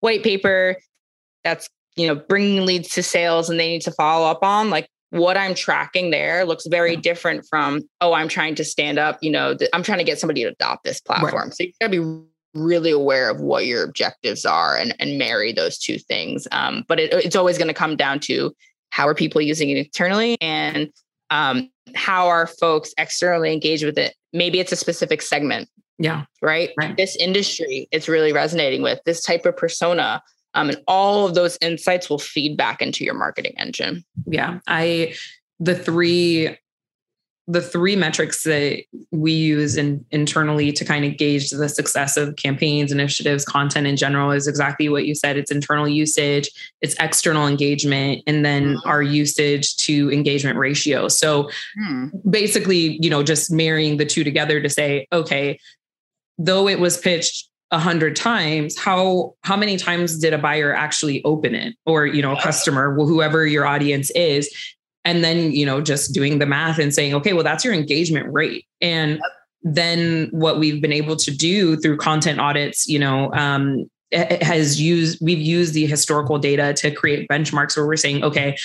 [0.00, 0.76] white paper
[1.44, 4.88] that's, you know, bringing leads to sales and they need to follow up on like
[5.10, 7.00] what I'm tracking there looks very yeah.
[7.00, 10.18] different from, oh, I'm trying to stand up, you know, th- I'm trying to get
[10.18, 11.34] somebody to adopt this platform.
[11.34, 11.54] Right.
[11.54, 15.78] So you gotta be really aware of what your objectives are and, and marry those
[15.78, 16.46] two things.
[16.52, 18.54] Um, but it, it's always going to come down to
[18.90, 20.90] how are people using it internally and
[21.30, 24.14] um, how are folks externally engaged with it?
[24.32, 25.68] Maybe it's a specific segment.
[25.98, 26.24] Yeah.
[26.40, 26.70] Right?
[26.78, 26.96] right.
[26.96, 30.22] This industry it's really resonating with this type of persona.
[30.54, 34.04] Um, and all of those insights will feed back into your marketing engine.
[34.26, 34.58] Yeah.
[34.66, 35.14] I,
[35.58, 36.58] the three
[37.48, 42.36] the three metrics that we use in, internally to kind of gauge the success of
[42.36, 45.36] campaigns, initiatives, content in general is exactly what you said.
[45.36, 46.48] It's internal usage,
[46.80, 48.88] it's external engagement, and then mm-hmm.
[48.88, 51.08] our usage to engagement ratio.
[51.08, 52.08] So hmm.
[52.30, 55.58] basically, you know, just marrying the two together to say, okay,
[56.38, 61.24] though it was pitched a hundred times, how how many times did a buyer actually
[61.24, 64.48] open it, or you know, a customer, whoever your audience is,
[65.04, 68.32] and then you know just doing the math and saying okay well that's your engagement
[68.32, 68.66] rate.
[68.80, 69.20] And
[69.62, 75.18] then what we've been able to do through content audits you know um, has used
[75.22, 78.56] we've used the historical data to create benchmarks where we're saying okay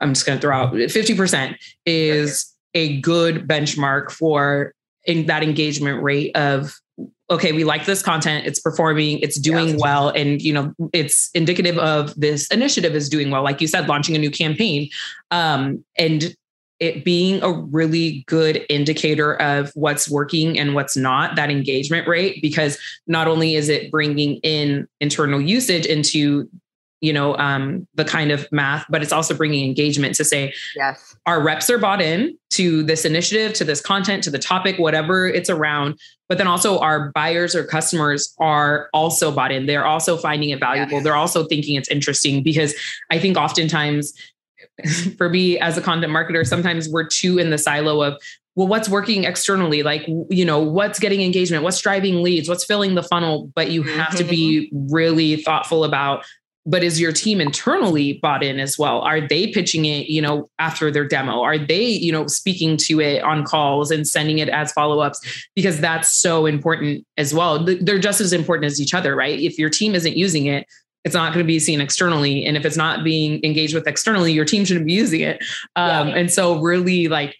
[0.00, 6.02] i'm just going to throw out 50% is a good benchmark for in that engagement
[6.02, 6.78] rate of
[7.32, 9.76] okay, we like this content, it's performing, it's doing yeah.
[9.78, 13.42] well, and you know, it's indicative of this initiative is doing well.
[13.42, 14.88] Like you said, launching a new campaign,
[15.30, 16.36] um, and
[16.78, 22.42] it being a really good indicator of what's working and what's not that engagement rate
[22.42, 26.48] because not only is it bringing in internal usage into
[27.02, 31.14] you know um, the kind of math but it's also bringing engagement to say yes
[31.26, 35.26] our reps are bought in to this initiative to this content to the topic whatever
[35.26, 40.16] it's around but then also our buyers or customers are also bought in they're also
[40.16, 41.04] finding it valuable yes.
[41.04, 42.74] they're also thinking it's interesting because
[43.10, 44.14] i think oftentimes
[45.18, 48.16] for me as a content marketer sometimes we're too in the silo of
[48.54, 49.82] well, what's working externally?
[49.82, 51.62] Like, you know, what's getting engagement?
[51.64, 52.50] What's driving leads?
[52.50, 53.50] What's filling the funnel?
[53.54, 54.16] But you have mm-hmm.
[54.18, 54.92] to be mm-hmm.
[54.92, 56.26] really thoughtful about
[56.64, 59.00] but is your team internally bought in as well?
[59.00, 61.40] Are they pitching it you know after their demo?
[61.42, 65.48] Are they you know speaking to it on calls and sending it as follow-ups?
[65.54, 67.64] Because that's so important as well.
[67.64, 69.38] They're just as important as each other right?
[69.38, 70.66] If your team isn't using it
[71.04, 72.46] it's not going to be seen externally.
[72.46, 75.42] And if it's not being engaged with externally your team shouldn't be using it.
[75.74, 76.14] Um, yeah.
[76.14, 77.36] and so really like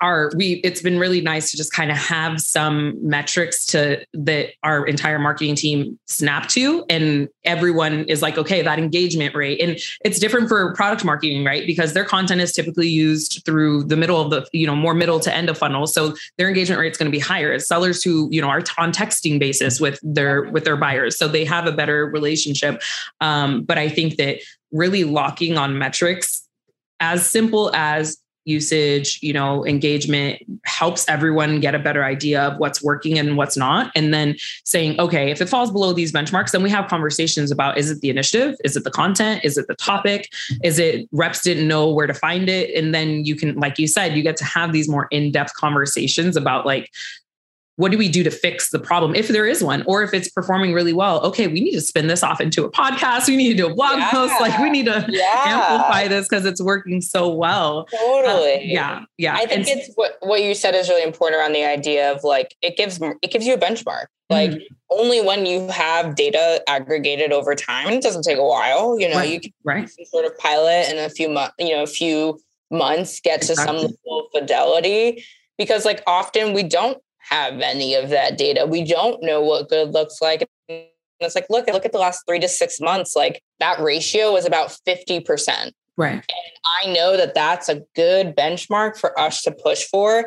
[0.00, 4.50] our we it's been really nice to just kind of have some metrics to that
[4.62, 9.60] our entire marketing team snap to and everyone is like okay that engagement rate.
[9.60, 11.66] And it's different for product marketing right?
[11.66, 15.20] Because their content is typically used through the middle of the you know more middle
[15.20, 15.86] to end of funnel.
[15.86, 17.52] So their engagement rate is going to be higher.
[17.52, 21.16] As sellers who you know are on texting basis with their with their buyers.
[21.16, 22.82] So they have a better relationship.
[23.20, 24.38] Um, but i think that
[24.72, 26.46] really locking on metrics
[27.00, 32.82] as simple as usage, you know, engagement helps everyone get a better idea of what's
[32.82, 33.90] working and what's not.
[33.94, 37.76] And then saying, okay, if it falls below these benchmarks, then we have conversations about
[37.76, 38.54] is it the initiative?
[38.64, 39.44] Is it the content?
[39.44, 40.32] Is it the topic?
[40.62, 42.74] Is it reps didn't know where to find it?
[42.74, 45.54] And then you can, like you said, you get to have these more in depth
[45.54, 46.90] conversations about like,
[47.76, 50.28] what do we do to fix the problem if there is one or if it's
[50.28, 53.48] performing really well okay we need to spin this off into a podcast we need
[53.48, 54.10] to do a blog yeah.
[54.10, 55.42] post like we need to yeah.
[55.44, 59.92] amplify this because it's working so well totally uh, yeah yeah i think and, it's
[59.94, 63.30] what, what you said is really important around the idea of like it gives it
[63.30, 64.74] gives you a benchmark like mm-hmm.
[64.90, 69.16] only when you have data aggregated over time it doesn't take a while you know
[69.16, 69.30] right.
[69.30, 69.90] you can right.
[70.06, 72.38] sort of pilot in a few months you know a few
[72.70, 73.64] months get exactly.
[73.64, 75.24] to some level of fidelity
[75.58, 78.66] because like often we don't have any of that data.
[78.66, 80.46] We don't know what good looks like.
[80.68, 80.86] And
[81.20, 83.16] it's like, look, look at the last three to six months.
[83.16, 85.72] Like that ratio was about 50%.
[85.96, 86.12] Right.
[86.12, 86.24] And
[86.82, 90.20] I know that that's a good benchmark for us to push for.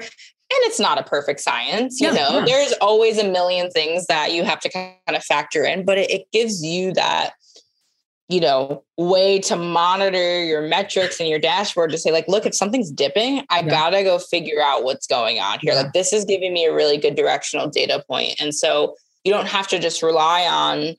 [0.51, 2.45] And it's not a perfect science, you yeah, know, yeah.
[2.45, 6.09] there's always a million things that you have to kind of factor in, but it,
[6.09, 7.33] it gives you that
[8.29, 12.55] you know, way to monitor your metrics and your dashboard to say, like, look, if
[12.55, 13.69] something's dipping, I yeah.
[13.69, 15.73] gotta go figure out what's going on here.
[15.73, 15.81] Yeah.
[15.81, 18.39] Like, this is giving me a really good directional data point.
[18.39, 20.95] And so you don't have to just rely on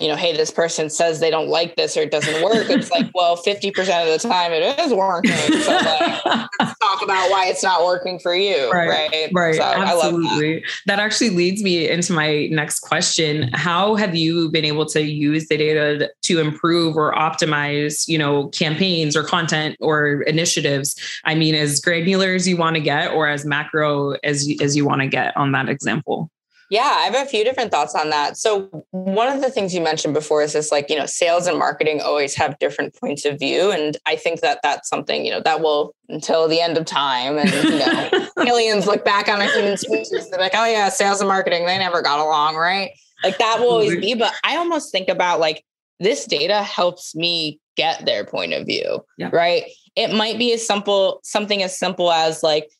[0.00, 2.68] you know, hey, this person says they don't like this or it doesn't work.
[2.68, 5.30] It's like, well, 50% of the time it is working.
[5.30, 6.24] So like,
[6.58, 8.70] let's talk about why it's not working for you.
[8.74, 8.88] Right.
[8.88, 9.30] Right.
[9.32, 9.54] right.
[9.54, 10.54] So Absolutely.
[10.56, 10.66] That.
[10.86, 10.98] that.
[10.98, 13.50] actually leads me into my next question.
[13.52, 18.48] How have you been able to use the data to improve or optimize, you know,
[18.48, 20.96] campaigns or content or initiatives?
[21.24, 24.84] I mean, as granular as you want to get or as macro as, as you
[24.84, 26.30] want to get on that example?
[26.70, 28.36] Yeah, I have a few different thoughts on that.
[28.36, 31.58] So, one of the things you mentioned before is this like, you know, sales and
[31.58, 33.70] marketing always have different points of view.
[33.70, 37.38] And I think that that's something, you know, that will until the end of time.
[37.38, 40.88] And, you know, aliens look back on a human species, and they're like, oh, yeah,
[40.88, 42.90] sales and marketing, they never got along, right?
[43.22, 44.14] Like that will always be.
[44.14, 45.64] But I almost think about like
[46.00, 49.30] this data helps me get their point of view, yeah.
[49.32, 49.64] right?
[49.96, 52.70] It might be as simple, something as simple as like,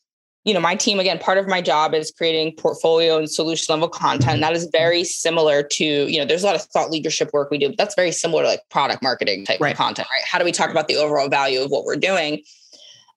[0.45, 3.89] you know, my team, again, part of my job is creating portfolio and solution level
[3.89, 4.41] content.
[4.41, 7.57] That is very similar to, you know, there's a lot of thought leadership work we
[7.57, 9.71] do, but that's very similar to like product marketing type right.
[9.71, 10.23] of content, right?
[10.23, 12.43] How do we talk about the overall value of what we're doing?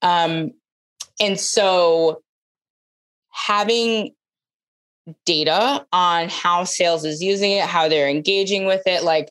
[0.01, 0.53] Um,
[1.21, 2.23] and so
[3.31, 4.15] having
[5.27, 9.31] data on how sales is using it, how they're engaging with it, like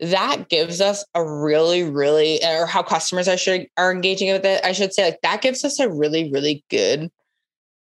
[0.00, 4.64] that gives us a really, really, or how customers are, should, are engaging with it,
[4.64, 7.10] I should say, like that gives us a really, really good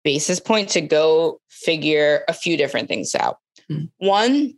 [0.04, 3.38] basis point to go figure a few different things out.
[3.70, 4.06] Mm-hmm.
[4.06, 4.54] One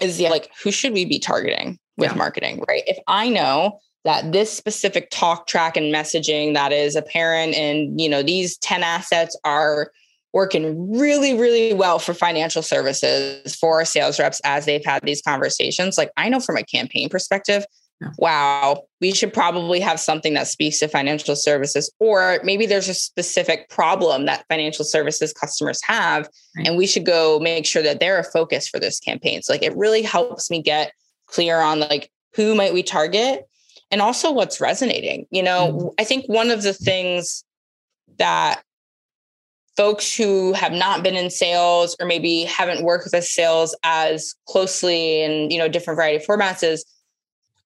[0.00, 2.16] is yeah, like who should we be targeting with yeah.
[2.16, 2.82] marketing, right?
[2.86, 8.08] If I know that this specific talk track and messaging that is apparent and you
[8.08, 9.92] know these 10 assets are
[10.32, 15.22] working really really well for financial services for our sales reps as they've had these
[15.22, 17.64] conversations like i know from a campaign perspective
[18.18, 22.94] wow, we should probably have something that speaks to financial services, or maybe there's a
[22.94, 26.66] specific problem that financial services customers have, right.
[26.66, 29.42] and we should go make sure that they're a focus for this campaign.
[29.42, 30.92] So, like, it really helps me get
[31.26, 33.48] clear on like who might we target
[33.90, 35.26] and also what's resonating.
[35.30, 35.88] You know, mm-hmm.
[35.98, 37.44] I think one of the things
[38.18, 38.62] that
[39.76, 45.22] folks who have not been in sales or maybe haven't worked with sales as closely
[45.22, 46.84] in you know different variety of formats is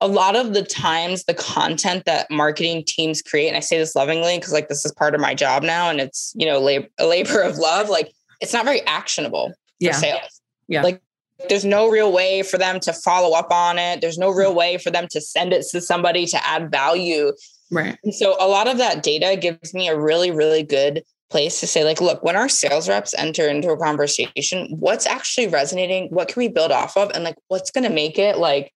[0.01, 3.97] a lot of the times the content that marketing teams create and i say this
[3.97, 6.89] lovingly because like this is part of my job now and it's you know lab-
[6.99, 9.93] a labor of love like it's not very actionable yeah.
[9.93, 11.01] for sales yeah like
[11.49, 14.59] there's no real way for them to follow up on it there's no real mm-hmm.
[14.59, 17.33] way for them to send it to somebody to add value
[17.71, 17.99] Right.
[18.05, 21.67] And so a lot of that data gives me a really, really good place to
[21.67, 26.09] say, like, look, when our sales reps enter into a conversation, what's actually resonating?
[26.11, 27.11] What can we build off of?
[27.11, 28.73] And like, what's going to make it like,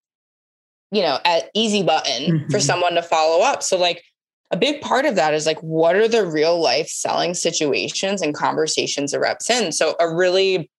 [0.91, 2.51] you know, an easy button mm-hmm.
[2.51, 3.63] for someone to follow up?
[3.63, 4.03] So, like,
[4.51, 8.35] a big part of that is like, what are the real life selling situations and
[8.35, 9.73] conversations a reps in?
[9.73, 10.71] So, a really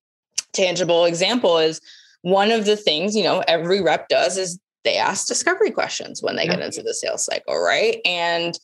[0.54, 1.80] tangible example is
[2.21, 6.36] one of the things, you know, every rep does is they ask discovery questions when
[6.36, 6.56] they yeah.
[6.56, 7.97] get into the sales cycle, right?
[8.06, 8.58] And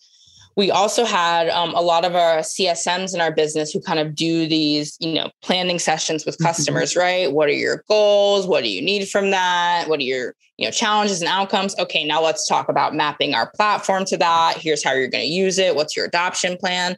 [0.57, 4.15] we also had um, a lot of our CSMs in our business who kind of
[4.15, 6.45] do these, you know, planning sessions with mm-hmm.
[6.45, 6.99] customers, mm-hmm.
[6.99, 7.31] right?
[7.31, 8.47] What are your goals?
[8.47, 9.85] What do you need from that?
[9.87, 11.77] What are your, you know, challenges and outcomes?
[11.77, 14.57] Okay, now let's talk about mapping our platform to that.
[14.57, 15.75] Here's how you're going to use it.
[15.75, 16.97] What's your adoption plan?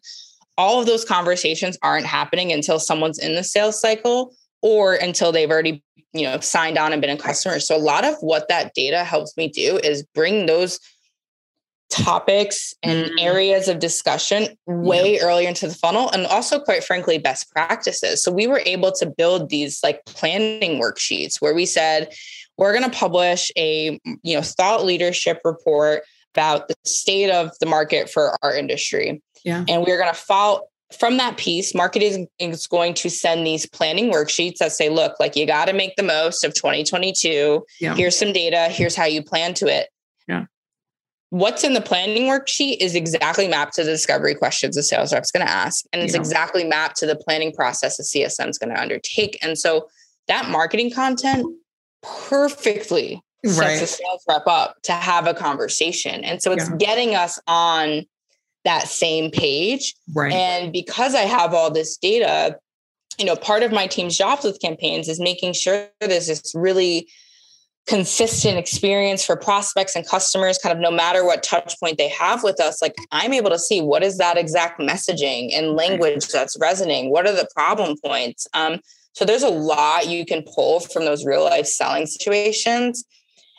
[0.58, 5.52] All of those conversations aren't happening until someone's in the sales cycle or until they've
[5.52, 7.60] already, you know, signed on and been a customer.
[7.60, 10.80] So a lot of what that data helps me do is bring those
[11.90, 13.16] topics and mm.
[13.20, 15.24] areas of discussion way yeah.
[15.24, 19.08] earlier into the funnel and also quite frankly best practices so we were able to
[19.08, 22.14] build these like planning worksheets where we said
[22.58, 26.04] we're going to publish a you know thought leadership report
[26.36, 30.62] about the state of the market for our industry yeah and we're going to follow
[30.98, 35.36] from that piece marketing is going to send these planning worksheets that say look like
[35.36, 37.96] you got to make the most of 2022 yeah.
[37.96, 39.90] here's some data here's how you plan to it
[41.30, 45.32] what's in the planning worksheet is exactly mapped to the discovery questions the sales rep's
[45.32, 46.20] going to ask and it's yeah.
[46.20, 49.88] exactly mapped to the planning process the csm is going to undertake and so
[50.28, 51.46] that marketing content
[52.02, 53.78] perfectly right.
[53.78, 56.76] sets the sales rep up to have a conversation and so it's yeah.
[56.78, 58.06] getting us on
[58.66, 62.58] that same page right and because i have all this data
[63.20, 66.56] you know part of my team's jobs with campaigns is making sure there's this is
[66.56, 67.08] really
[67.90, 72.44] consistent experience for prospects and customers kind of no matter what touch point they have
[72.44, 76.58] with us like i'm able to see what is that exact messaging and language that's
[76.60, 77.12] resonating?
[77.12, 78.48] What are the problem points?
[78.54, 78.80] Um,
[79.14, 83.06] so there's a lot you can pull from those real life selling situations.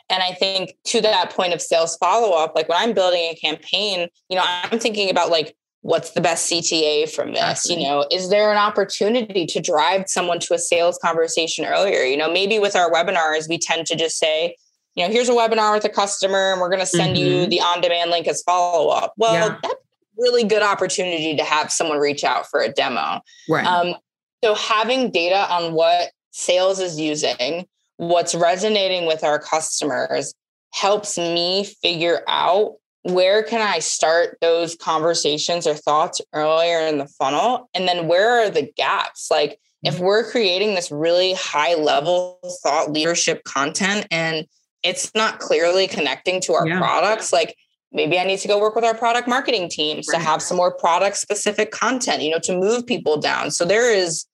[0.09, 3.35] And i think to that point of sales follow up like when i'm building a
[3.35, 7.69] campaign you know i'm thinking about like what's the best CTA from this?
[7.69, 12.03] You know, is there an opportunity to drive someone to a sales conversation earlier?
[12.03, 14.55] You know, maybe with our webinars, we tend to just say,
[14.95, 17.25] you know, here's a webinar with a customer and we're going to send mm-hmm.
[17.25, 19.13] you the on demand link as follow up.
[19.17, 19.57] Well, yeah.
[19.61, 19.77] that's a
[20.17, 23.21] really good opportunity to have someone reach out for a demo.
[23.49, 23.65] Right.
[23.65, 23.95] Um,
[24.43, 27.65] so having data on what sales is using,
[27.97, 30.33] what's resonating with our customers
[30.73, 37.07] helps me figure out where can I start those conversations or thoughts earlier in the
[37.07, 37.69] funnel?
[37.73, 39.29] And then where are the gaps?
[39.31, 40.03] Like, if mm-hmm.
[40.03, 44.45] we're creating this really high level thought leadership content and
[44.83, 46.77] it's not clearly connecting to our yeah.
[46.77, 47.55] products, like
[47.91, 50.19] maybe I need to go work with our product marketing teams right.
[50.19, 53.51] to have some more product specific content, you know, to move people down.
[53.51, 54.25] So there is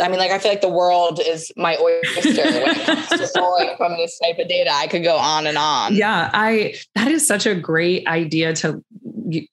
[0.00, 3.74] I mean, like I feel like the world is my oyster when it comes to
[3.76, 4.70] from this type of data.
[4.72, 5.94] I could go on and on.
[5.94, 8.84] Yeah, I that is such a great idea to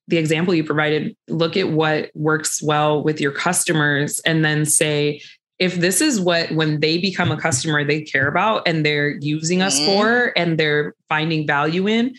[0.07, 1.15] the example you provided.
[1.27, 5.21] Look at what works well with your customers, and then say,
[5.59, 9.61] if this is what when they become a customer they care about and they're using
[9.61, 9.91] us mm-hmm.
[9.91, 12.15] for and they're finding value in,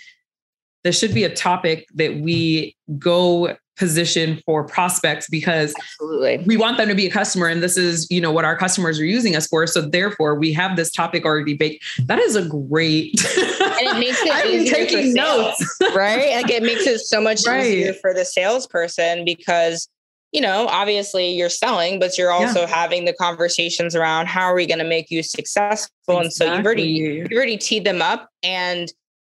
[0.84, 6.44] this should be a topic that we go position for prospects because Absolutely.
[6.46, 9.00] we want them to be a customer and this is you know what our customers
[9.00, 12.46] are using us for so therefore we have this topic already baked that is a
[12.46, 17.46] great and it makes it I'm taking notes right like it makes it so much
[17.46, 17.64] right.
[17.64, 19.88] easier for the salesperson because
[20.32, 22.66] you know obviously you're selling but you're also yeah.
[22.66, 26.24] having the conversations around how are we going to make you successful exactly.
[26.24, 28.92] and so you've already you've already teed them up and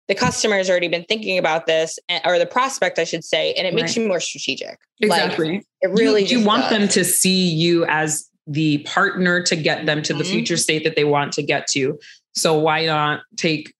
[0.09, 3.65] the customer has already been thinking about this or the prospect i should say and
[3.65, 4.03] it makes right.
[4.03, 6.71] you more strategic exactly like, it really you, you want does.
[6.71, 10.19] them to see you as the partner to get them to mm-hmm.
[10.19, 11.97] the future state that they want to get to
[12.35, 13.73] so why not take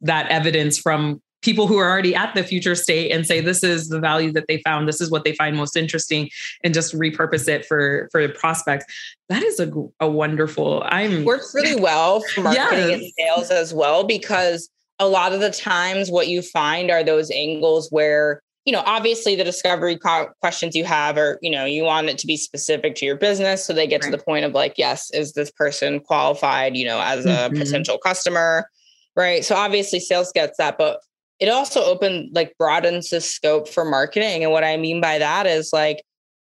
[0.00, 3.88] that evidence from people who are already at the future state and say this is
[3.88, 6.30] the value that they found this is what they find most interesting
[6.62, 8.86] and just repurpose it for for the prospects
[9.28, 13.00] that is a, a wonderful i'm works really well for marketing yes.
[13.00, 17.30] and sales as well because a lot of the times what you find are those
[17.30, 21.82] angles where you know obviously the discovery co- questions you have are you know you
[21.82, 24.10] want it to be specific to your business so they get right.
[24.10, 27.58] to the point of like yes is this person qualified you know as a mm-hmm.
[27.58, 28.68] potential customer
[29.16, 31.00] right so obviously sales gets that but
[31.40, 35.46] it also open like broadens the scope for marketing and what i mean by that
[35.46, 36.02] is like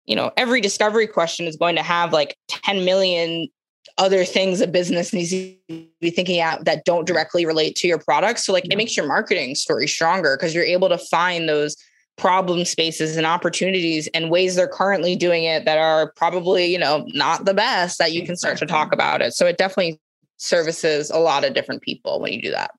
[0.06, 3.48] you know every discovery question is going to have like 10 million
[3.98, 7.98] other things a business needs to be thinking out that don't directly relate to your
[7.98, 8.40] product.
[8.40, 8.74] So like yeah.
[8.74, 11.76] it makes your marketing story stronger because you're able to find those
[12.18, 17.06] problem spaces and opportunities and ways they're currently doing it that are probably you know
[17.14, 20.00] not the best that you can start to talk about it so it definitely
[20.38, 22.72] services a lot of different people when you do that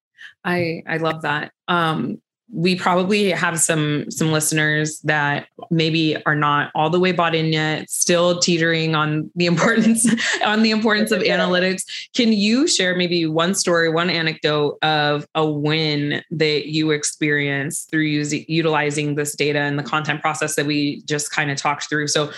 [0.45, 2.21] i i love that um
[2.53, 7.53] we probably have some some listeners that maybe are not all the way bought in
[7.53, 10.09] yet still teetering on the importance
[10.45, 11.83] on the importance of analytics.
[12.15, 18.03] Can you share maybe one story one anecdote of a win that you experienced through
[18.03, 22.09] using utilizing this data and the content process that we just kind of talked through?
[22.09, 22.33] So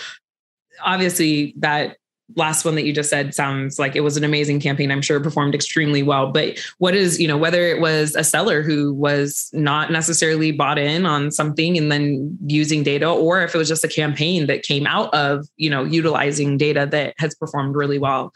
[0.83, 1.97] obviously that
[2.35, 4.91] last one that you just said sounds like it was an amazing campaign.
[4.91, 6.31] I'm sure performed extremely well.
[6.31, 10.77] But what is, you know, whether it was a seller who was not necessarily bought
[10.77, 14.63] in on something and then using data, or if it was just a campaign that
[14.63, 18.33] came out of, you know, utilizing data that has performed really well.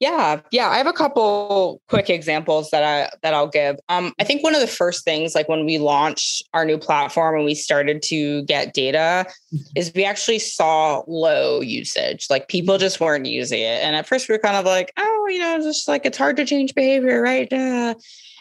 [0.00, 0.68] Yeah, yeah.
[0.68, 3.76] I have a couple quick examples that I that I'll give.
[3.90, 7.36] Um, I think one of the first things, like when we launched our new platform
[7.36, 9.58] and we started to get data, mm-hmm.
[9.76, 12.28] is we actually saw low usage.
[12.30, 15.28] Like people just weren't using it, and at first we were kind of like, oh,
[15.30, 17.52] you know, just like it's hard to change behavior, right?
[17.52, 17.94] Uh,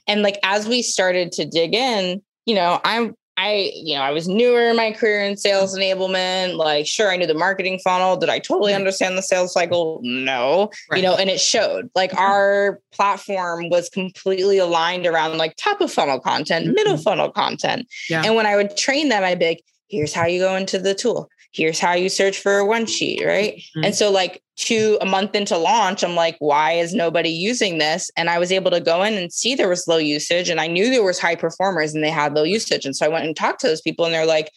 [0.07, 4.11] and like as we started to dig in, you know, I'm I, you know, I
[4.11, 6.55] was newer in my career in sales enablement.
[6.55, 8.17] Like, sure, I knew the marketing funnel.
[8.17, 10.01] Did I totally understand the sales cycle?
[10.03, 10.97] No, right.
[10.97, 11.89] you know, and it showed.
[11.95, 12.19] Like, mm-hmm.
[12.19, 16.75] our platform was completely aligned around like top of funnel content, mm-hmm.
[16.75, 17.87] middle funnel content.
[18.09, 18.23] Yeah.
[18.25, 20.93] And when I would train them, I'd be like, here's how you go into the
[20.93, 23.55] tool here's how you search for a one sheet, right?
[23.55, 23.85] Mm-hmm.
[23.85, 28.11] And so like two a month into launch, I'm like, why is nobody using this?
[28.17, 30.67] And I was able to go in and see there was low usage and I
[30.67, 32.85] knew there was high performers and they had low usage.
[32.85, 34.51] And so I went and talked to those people and they're like,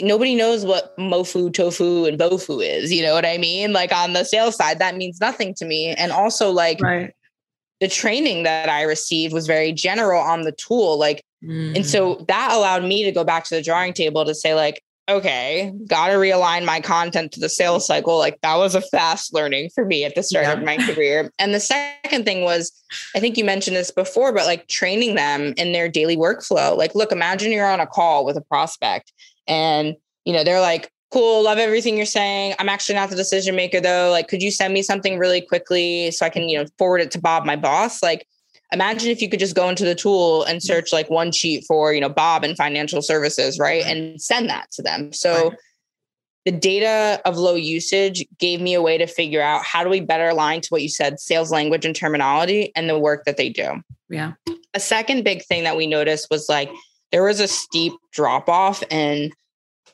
[0.00, 2.92] nobody knows what mofu, tofu, and bofu is.
[2.92, 3.72] You know what I mean?
[3.72, 5.90] Like on the sales side, that means nothing to me.
[5.90, 7.14] And also like right.
[7.80, 10.98] the training that I received was very general on the tool.
[10.98, 11.76] Like, mm.
[11.76, 14.82] and so that allowed me to go back to the drawing table to say, like,
[15.10, 18.18] okay, got to realign my content to the sales cycle.
[18.18, 20.52] Like that was a fast learning for me at the start yeah.
[20.52, 21.30] of my career.
[21.38, 22.72] And the second thing was,
[23.14, 26.76] I think you mentioned this before, but like training them in their daily workflow.
[26.76, 29.12] Like, look, imagine you're on a call with a prospect
[29.46, 32.54] and, you know, they're like, cool, love everything you're saying.
[32.58, 34.10] I'm actually not the decision maker though.
[34.10, 37.10] Like, could you send me something really quickly so I can, you know, forward it
[37.12, 38.02] to Bob, my boss?
[38.02, 38.26] Like,
[38.72, 41.92] imagine if you could just go into the tool and search like one sheet for
[41.92, 45.12] you know bob and financial services right and send that to them.
[45.12, 45.52] So
[46.46, 50.00] the data of low usage gave me a way to figure out how do we
[50.00, 53.50] better align to what you said sales language and terminology and the work that they
[53.50, 53.82] do.
[54.08, 54.32] Yeah.
[54.72, 56.70] A second big thing that we noticed was like
[57.12, 59.32] there was a steep drop off in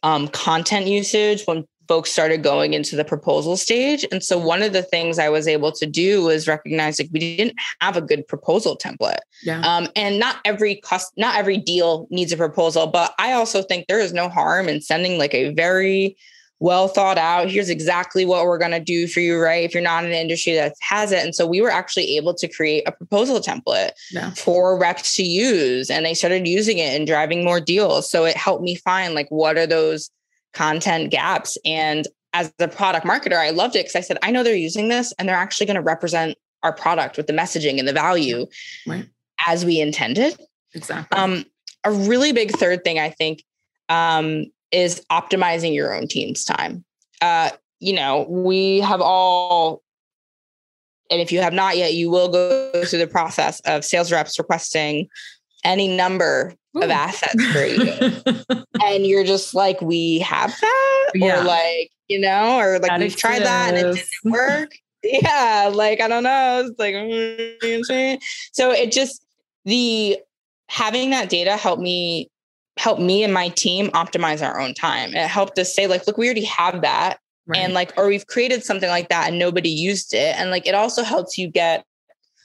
[0.02, 4.04] um, content usage when folks started going into the proposal stage.
[4.10, 7.36] And so one of the things I was able to do was recognize like we
[7.36, 9.18] didn't have a good proposal template.
[9.42, 9.60] Yeah.
[9.60, 13.86] Um, and not every cost, not every deal needs a proposal, but I also think
[13.86, 16.16] there is no harm in sending like a very
[16.58, 19.82] well thought out here's exactly what we're going to do for you right if you're
[19.82, 22.82] not in an industry that has it and so we were actually able to create
[22.86, 24.30] a proposal template yeah.
[24.30, 28.36] for reps to use and they started using it and driving more deals so it
[28.36, 30.10] helped me find like what are those
[30.54, 31.58] content gaps.
[31.64, 34.88] And as a product marketer, I loved it because I said, I know they're using
[34.88, 38.46] this and they're actually going to represent our product with the messaging and the value
[38.86, 39.08] right.
[39.46, 40.38] as we intended.
[40.74, 41.16] Exactly.
[41.16, 41.44] Um,
[41.84, 43.42] a really big third thing I think
[43.88, 46.84] um, is optimizing your own team's time.
[47.22, 49.82] Uh, you know, we have all,
[51.10, 54.38] and if you have not yet, you will go through the process of sales reps
[54.38, 55.08] requesting
[55.66, 56.82] any number Ooh.
[56.82, 58.64] of assets for you.
[58.84, 61.10] and you're just like, we have that?
[61.14, 61.40] Yeah.
[61.40, 64.70] Or like, you know, or like that we've tried that and it didn't work.
[65.02, 66.66] yeah, like I don't know.
[66.66, 66.94] It's like
[68.52, 69.24] so it just
[69.64, 70.18] the
[70.68, 72.30] having that data helped me
[72.76, 75.14] help me and my team optimize our own time.
[75.14, 77.18] It helped us say, like, look, we already have that.
[77.46, 77.60] Right.
[77.60, 80.36] And like, or we've created something like that and nobody used it.
[80.36, 81.84] And like it also helps you get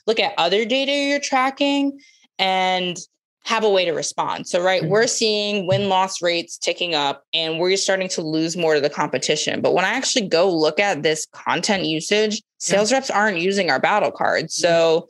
[0.06, 2.00] look at other data you're tracking
[2.38, 2.96] and
[3.44, 4.46] have a way to respond.
[4.46, 4.90] So, right, mm-hmm.
[4.90, 8.90] we're seeing win loss rates ticking up and we're starting to lose more to the
[8.90, 9.60] competition.
[9.60, 12.98] But when I actually go look at this content usage, sales yeah.
[12.98, 14.54] reps aren't using our battle cards.
[14.54, 15.08] So,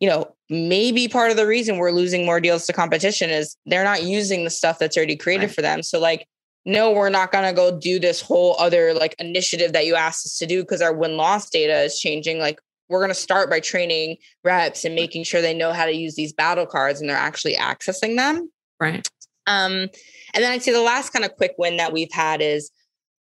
[0.00, 3.84] you know, maybe part of the reason we're losing more deals to competition is they're
[3.84, 5.54] not using the stuff that's already created right.
[5.54, 5.82] for them.
[5.82, 6.26] So, like,
[6.64, 10.24] no, we're not going to go do this whole other like initiative that you asked
[10.24, 12.38] us to do because our win loss data is changing.
[12.38, 12.58] Like,
[12.88, 16.14] we're going to start by training reps and making sure they know how to use
[16.14, 18.50] these battle cards and they're actually accessing them.
[18.80, 19.08] Right.
[19.46, 22.70] Um, and then I'd say the last kind of quick win that we've had is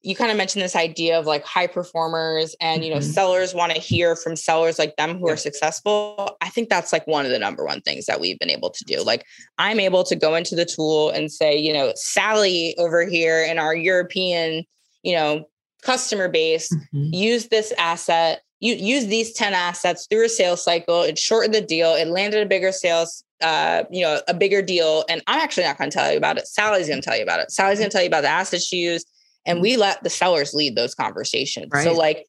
[0.02, 3.10] you kind of mentioned this idea of like high performers and you know mm-hmm.
[3.10, 5.32] sellers want to hear from sellers like them who yeah.
[5.32, 8.50] are successful i think that's like one of the number one things that we've been
[8.50, 9.24] able to do like
[9.58, 13.58] i'm able to go into the tool and say you know sally over here in
[13.58, 14.64] our european
[15.02, 15.44] you know
[15.82, 17.12] customer base mm-hmm.
[17.12, 21.60] use this asset you use these 10 assets through a sales cycle it shortened the
[21.60, 25.04] deal it landed a bigger sales uh, you know, a bigger deal.
[25.08, 26.46] And I'm actually not going to tell you about it.
[26.46, 27.50] Sally's going to tell you about it.
[27.50, 29.08] Sally's going to tell you about the assets she used
[29.46, 31.68] and we let the sellers lead those conversations.
[31.72, 31.84] Right.
[31.84, 32.26] So like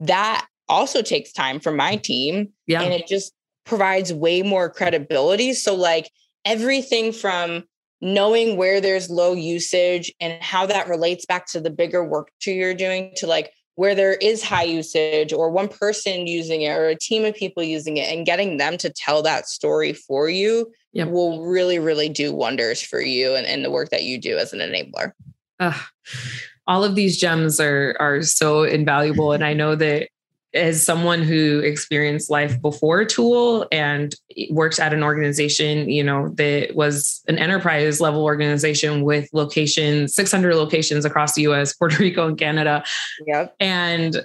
[0.00, 2.82] that also takes time from my team yeah.
[2.82, 3.32] and it just
[3.64, 5.52] provides way more credibility.
[5.52, 6.10] So like
[6.44, 7.64] everything from
[8.00, 12.50] knowing where there's low usage and how that relates back to the bigger work to
[12.50, 16.88] you're doing to like where there is high usage or one person using it or
[16.88, 20.70] a team of people using it and getting them to tell that story for you
[20.92, 21.08] yep.
[21.08, 24.52] will really really do wonders for you and, and the work that you do as
[24.52, 25.12] an enabler
[25.60, 25.72] uh,
[26.66, 30.10] all of these gems are are so invaluable and i know that
[30.54, 34.14] as someone who experienced life before tool and
[34.50, 40.54] worked at an organization you know that was an enterprise level organization with locations 600
[40.54, 42.82] locations across the us puerto rico and canada
[43.26, 43.54] yep.
[43.60, 44.24] and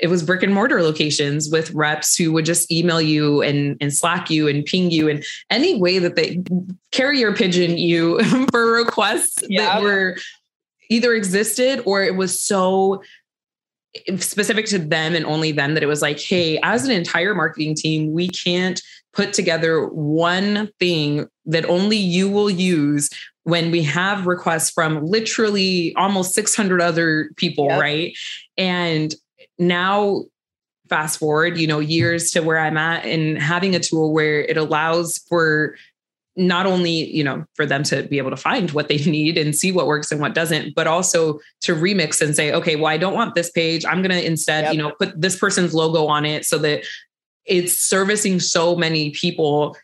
[0.00, 3.94] it was brick and mortar locations with reps who would just email you and, and
[3.94, 6.42] slack you and ping you in any way that they
[6.92, 9.62] carrier pigeon you for requests yep.
[9.62, 10.16] that were
[10.88, 13.02] either existed or it was so
[14.18, 17.74] specific to them and only them that it was like, hey, as an entire marketing
[17.74, 18.80] team, we can't
[19.12, 23.08] put together one thing that only you will use
[23.44, 27.80] when we have requests from literally almost 600 other people, yep.
[27.80, 28.16] right?
[28.58, 29.14] And
[29.58, 30.24] now
[30.88, 34.56] fast forward, you know, years to where I'm at and having a tool where it
[34.56, 35.76] allows for
[36.36, 39.56] not only you know for them to be able to find what they need and
[39.56, 42.96] see what works and what doesn't but also to remix and say okay well i
[42.96, 44.72] don't want this page i'm going to instead yep.
[44.72, 46.84] you know put this person's logo on it so that
[47.44, 49.76] it's servicing so many people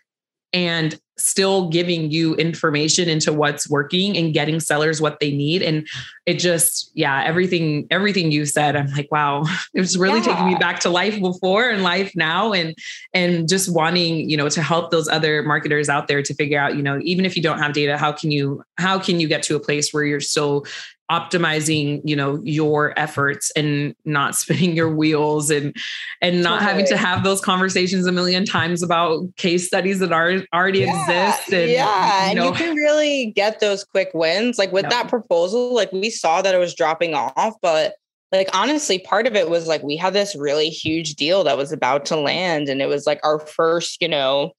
[0.52, 5.86] and still giving you information into what's working and getting sellers what they need and
[6.24, 9.42] it just yeah everything everything you said i'm like wow
[9.74, 10.26] it was really yeah.
[10.26, 12.74] taking me back to life before and life now and
[13.12, 16.76] and just wanting you know to help those other marketers out there to figure out
[16.76, 19.42] you know even if you don't have data how can you how can you get
[19.42, 20.64] to a place where you're still
[21.10, 25.76] optimizing you know your efforts and not spinning your wheels and
[26.20, 30.42] and not having to have those conversations a million times about case studies that are
[30.54, 34.58] already yeah, exist and yeah you know, and you can really get those quick wins
[34.58, 37.94] like with that proposal like we saw that it was dropping off but
[38.30, 41.72] like honestly part of it was like we had this really huge deal that was
[41.72, 44.52] about to land and it was like our first you know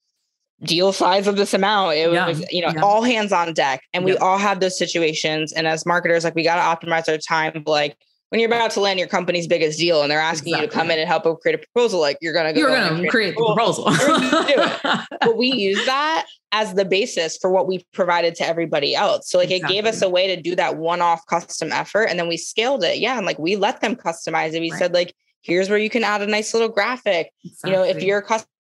[0.62, 1.96] deal size of this amount.
[1.96, 2.28] It yeah.
[2.28, 2.82] was, you know, yeah.
[2.82, 3.82] all hands on deck.
[3.92, 5.52] And we all have those situations.
[5.52, 7.62] And as marketers, like we got to optimize our time.
[7.66, 7.96] Like
[8.30, 10.64] when you're about to land your company's biggest deal and they're asking exactly.
[10.64, 12.66] you to come in and help them create a proposal, like you're going to go.
[12.66, 13.84] You're going to create, the proposal.
[15.20, 19.28] but we use that as the basis for what we provided to everybody else.
[19.28, 19.76] So like exactly.
[19.76, 22.04] it gave us a way to do that one-off custom effort.
[22.04, 22.98] And then we scaled it.
[22.98, 23.16] Yeah.
[23.16, 24.60] And like we let them customize it.
[24.60, 24.78] We right.
[24.78, 27.30] said like, here's where you can add a nice little graphic.
[27.44, 27.70] Exactly.
[27.70, 28.22] You know, if you're a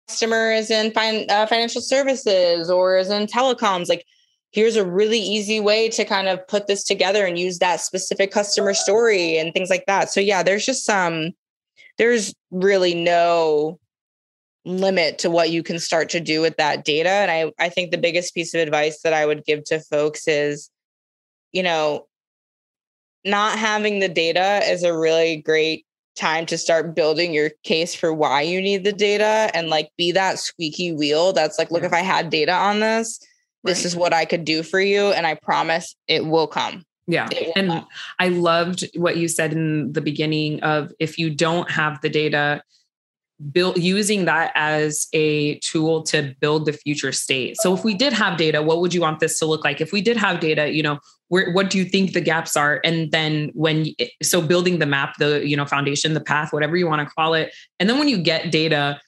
[0.09, 4.05] customer is in fin- uh, financial services or is in telecoms like
[4.51, 8.31] here's a really easy way to kind of put this together and use that specific
[8.31, 10.09] customer story and things like that.
[10.09, 11.33] So yeah there's just some
[11.99, 13.79] there's really no
[14.65, 17.09] limit to what you can start to do with that data.
[17.09, 20.27] And i i think the biggest piece of advice that i would give to folks
[20.27, 20.71] is
[21.51, 22.07] you know
[23.23, 25.85] not having the data is a really great
[26.19, 30.11] time to start building your case for why you need the data and like be
[30.11, 31.87] that squeaky wheel that's like look yeah.
[31.87, 33.19] if i had data on this
[33.63, 33.85] this right.
[33.85, 37.27] is what i could do for you and i promise it will come yeah.
[37.55, 37.83] And.
[38.19, 42.61] I loved what you said in the beginning of if you don't have the data,
[43.51, 47.57] build using that as a tool to build the future state.
[47.57, 49.81] So if we did have data, what would you want this to look like?
[49.81, 52.81] If we did have data, you know, where, what do you think the gaps are?
[52.83, 53.87] And then when,
[54.21, 57.33] so building the map, the, you know, foundation, the path, whatever you want to call
[57.33, 57.53] it.
[57.79, 58.99] And then when you get data,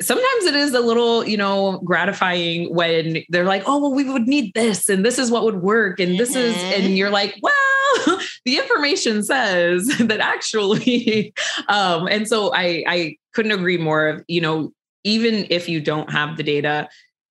[0.00, 4.28] sometimes it is a little, you know, gratifying when they're like, oh, well, we would
[4.28, 6.00] need this and this is what would work.
[6.00, 6.38] And this mm-hmm.
[6.38, 11.32] is, and you're like, well, the information says that actually,
[11.68, 14.08] um, and so I, I couldn't agree more.
[14.08, 14.72] Of you know,
[15.04, 16.88] even if you don't have the data,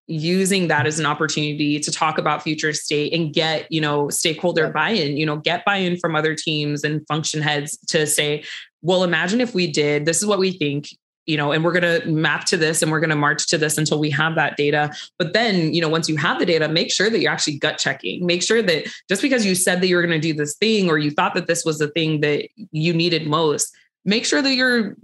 [0.07, 4.69] using that as an opportunity to talk about future state and get you know stakeholder
[4.69, 8.41] buy-in you know get buy-in from other teams and function heads to say
[8.81, 10.87] well imagine if we did this is what we think
[11.27, 13.57] you know, and we're going to map to this and we're going to march to
[13.57, 14.89] this until we have that data.
[15.19, 17.77] But then, you know, once you have the data, make sure that you're actually gut
[17.77, 18.25] checking.
[18.25, 20.89] Make sure that just because you said that you were going to do this thing
[20.89, 24.55] or you thought that this was the thing that you needed most, make sure that
[24.55, 24.95] you're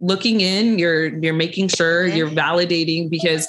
[0.00, 3.46] looking in, you're you're making sure you're validating because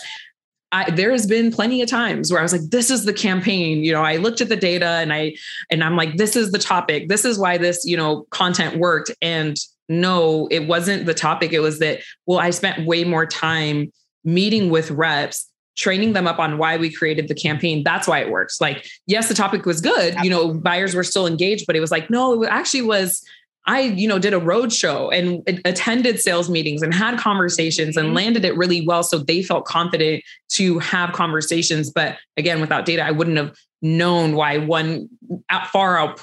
[0.74, 3.84] I, there has been plenty of times where I was like, this is the campaign.
[3.84, 5.36] You know, I looked at the data and I,
[5.70, 7.10] and I'm like, this is the topic.
[7.10, 9.12] This is why this, you know, content worked.
[9.22, 9.58] And
[9.90, 11.52] no, it wasn't the topic.
[11.52, 13.92] It was that, well, I spent way more time
[14.24, 15.46] meeting with reps,
[15.76, 17.84] training them up on why we created the campaign.
[17.84, 18.62] That's why it works.
[18.62, 20.16] Like, yes, the topic was good.
[20.24, 23.22] You know, buyers were still engaged, but it was like, no, it actually was
[23.68, 28.08] I, you know, did a road show and attended sales meetings and had conversations and
[28.08, 28.16] mm-hmm.
[28.16, 29.04] landed it really well.
[29.04, 31.92] So they felt confident to have conversations.
[31.92, 35.10] But again, without data, I wouldn't have known why one
[35.72, 36.22] far out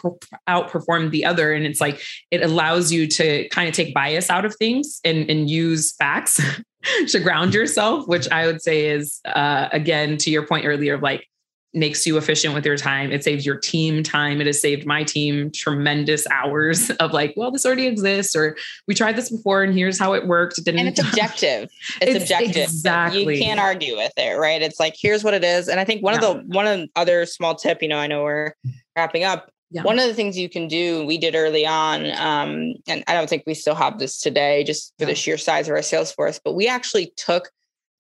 [0.49, 1.53] outperformed the other.
[1.53, 5.28] And it's like it allows you to kind of take bias out of things and,
[5.30, 6.41] and use facts
[7.09, 11.03] to ground yourself, which I would say is uh, again to your point earlier of
[11.03, 11.26] like
[11.74, 13.12] makes you efficient with your time.
[13.12, 14.40] It saves your team time.
[14.40, 18.56] It has saved my team tremendous hours of like, well, this already exists, or
[18.86, 20.58] we tried this before and here's how it worked.
[20.58, 21.70] It didn't and it's objective.
[22.00, 22.56] It's, it's objective.
[22.64, 23.38] Exactly.
[23.38, 24.62] You can't argue with it, right?
[24.62, 25.68] It's like, here's what it is.
[25.68, 26.28] And I think one yeah.
[26.28, 28.54] of the one of the other small tip, you know, I know we're
[28.96, 29.50] wrapping up.
[29.70, 29.82] Yeah.
[29.82, 33.28] One of the things you can do, we did early on, um, and I don't
[33.28, 35.10] think we still have this today, just for yeah.
[35.10, 37.50] the sheer size of our sales force, but we actually took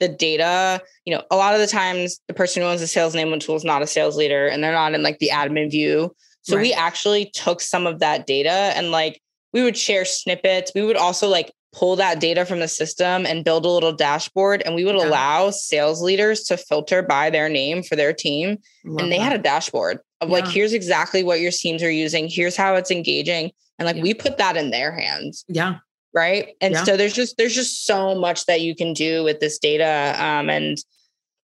[0.00, 3.14] the data, you know, a lot of the times the person who owns the sales
[3.14, 6.14] enablement tool is not a sales leader and they're not in like the admin view.
[6.42, 6.62] So right.
[6.62, 9.20] we actually took some of that data and like
[9.52, 10.72] we would share snippets.
[10.74, 14.62] We would also like pull that data from the system and build a little dashboard
[14.64, 15.06] and we would yeah.
[15.06, 19.24] allow sales leaders to filter by their name for their team Love and they that.
[19.24, 20.34] had a dashboard of yeah.
[20.34, 24.02] like here's exactly what your teams are using here's how it's engaging and like yeah.
[24.02, 25.76] we put that in their hands yeah
[26.18, 26.84] right and yeah.
[26.84, 30.50] so there's just there's just so much that you can do with this data um
[30.50, 30.78] and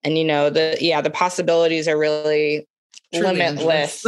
[0.02, 2.66] and you know the yeah the possibilities are really
[3.14, 4.02] Truly limitless,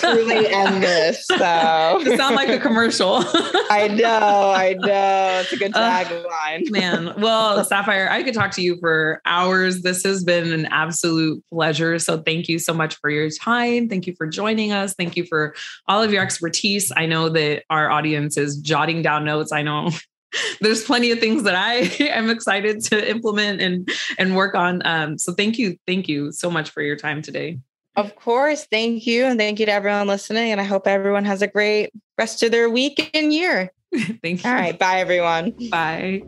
[0.00, 1.26] truly endless.
[1.26, 3.22] So you sound like a commercial.
[3.70, 5.40] I know, I know.
[5.42, 7.14] It's a good tagline, uh, man.
[7.20, 9.82] Well, Sapphire, I could talk to you for hours.
[9.82, 11.98] This has been an absolute pleasure.
[11.98, 13.88] So thank you so much for your time.
[13.88, 14.94] Thank you for joining us.
[14.94, 15.54] Thank you for
[15.86, 16.92] all of your expertise.
[16.96, 19.52] I know that our audience is jotting down notes.
[19.52, 19.90] I know
[20.60, 21.74] there's plenty of things that I
[22.04, 24.82] am excited to implement and and work on.
[24.84, 27.58] Um, so thank you, thank you so much for your time today.
[27.96, 28.66] Of course.
[28.66, 29.24] Thank you.
[29.24, 30.50] And thank you to everyone listening.
[30.50, 33.72] And I hope everyone has a great rest of their week and year.
[34.22, 34.50] thank you.
[34.50, 34.78] All right.
[34.78, 35.54] Bye, everyone.
[35.70, 36.22] Bye.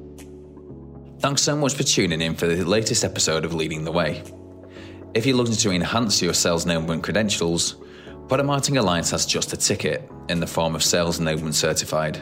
[1.20, 4.22] Thanks so much for tuning in for the latest episode of Leading the Way.
[5.14, 7.76] If you're looking to enhance your sales enablement credentials,
[8.28, 12.20] Product Marketing Alliance has just a ticket in the form of Sales Enablement Certified.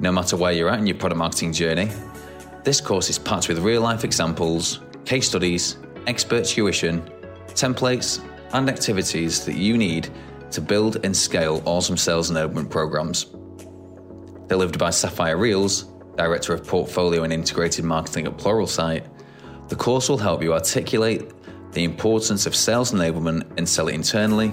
[0.00, 1.90] No matter where you're at in your product marketing journey,
[2.64, 7.02] this course is packed with real life examples, case studies, expert tuition,
[7.54, 8.20] templates,
[8.52, 10.08] and activities that you need
[10.50, 13.26] to build and scale awesome sales enablement programs.
[14.48, 15.84] Delivered by Sapphire Reels,
[16.16, 19.06] Director of Portfolio and Integrated Marketing at Pluralsight,
[19.68, 21.32] the course will help you articulate
[21.72, 24.52] the importance of sales enablement and sell it internally,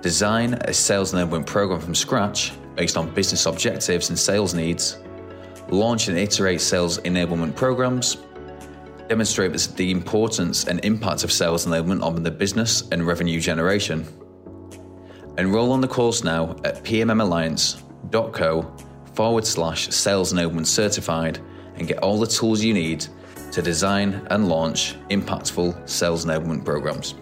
[0.00, 4.98] design a sales enablement program from scratch based on business objectives and sales needs,
[5.68, 8.16] launch and iterate sales enablement programs,
[9.10, 14.06] demonstrate the importance and impact of sales enablement on the business and revenue generation.
[15.36, 18.76] Enroll on the course now at pmmalliance.co
[19.14, 21.40] forward slash sales enablement certified
[21.74, 23.04] and get all the tools you need
[23.50, 27.16] to design and launch impactful sales enablement programs.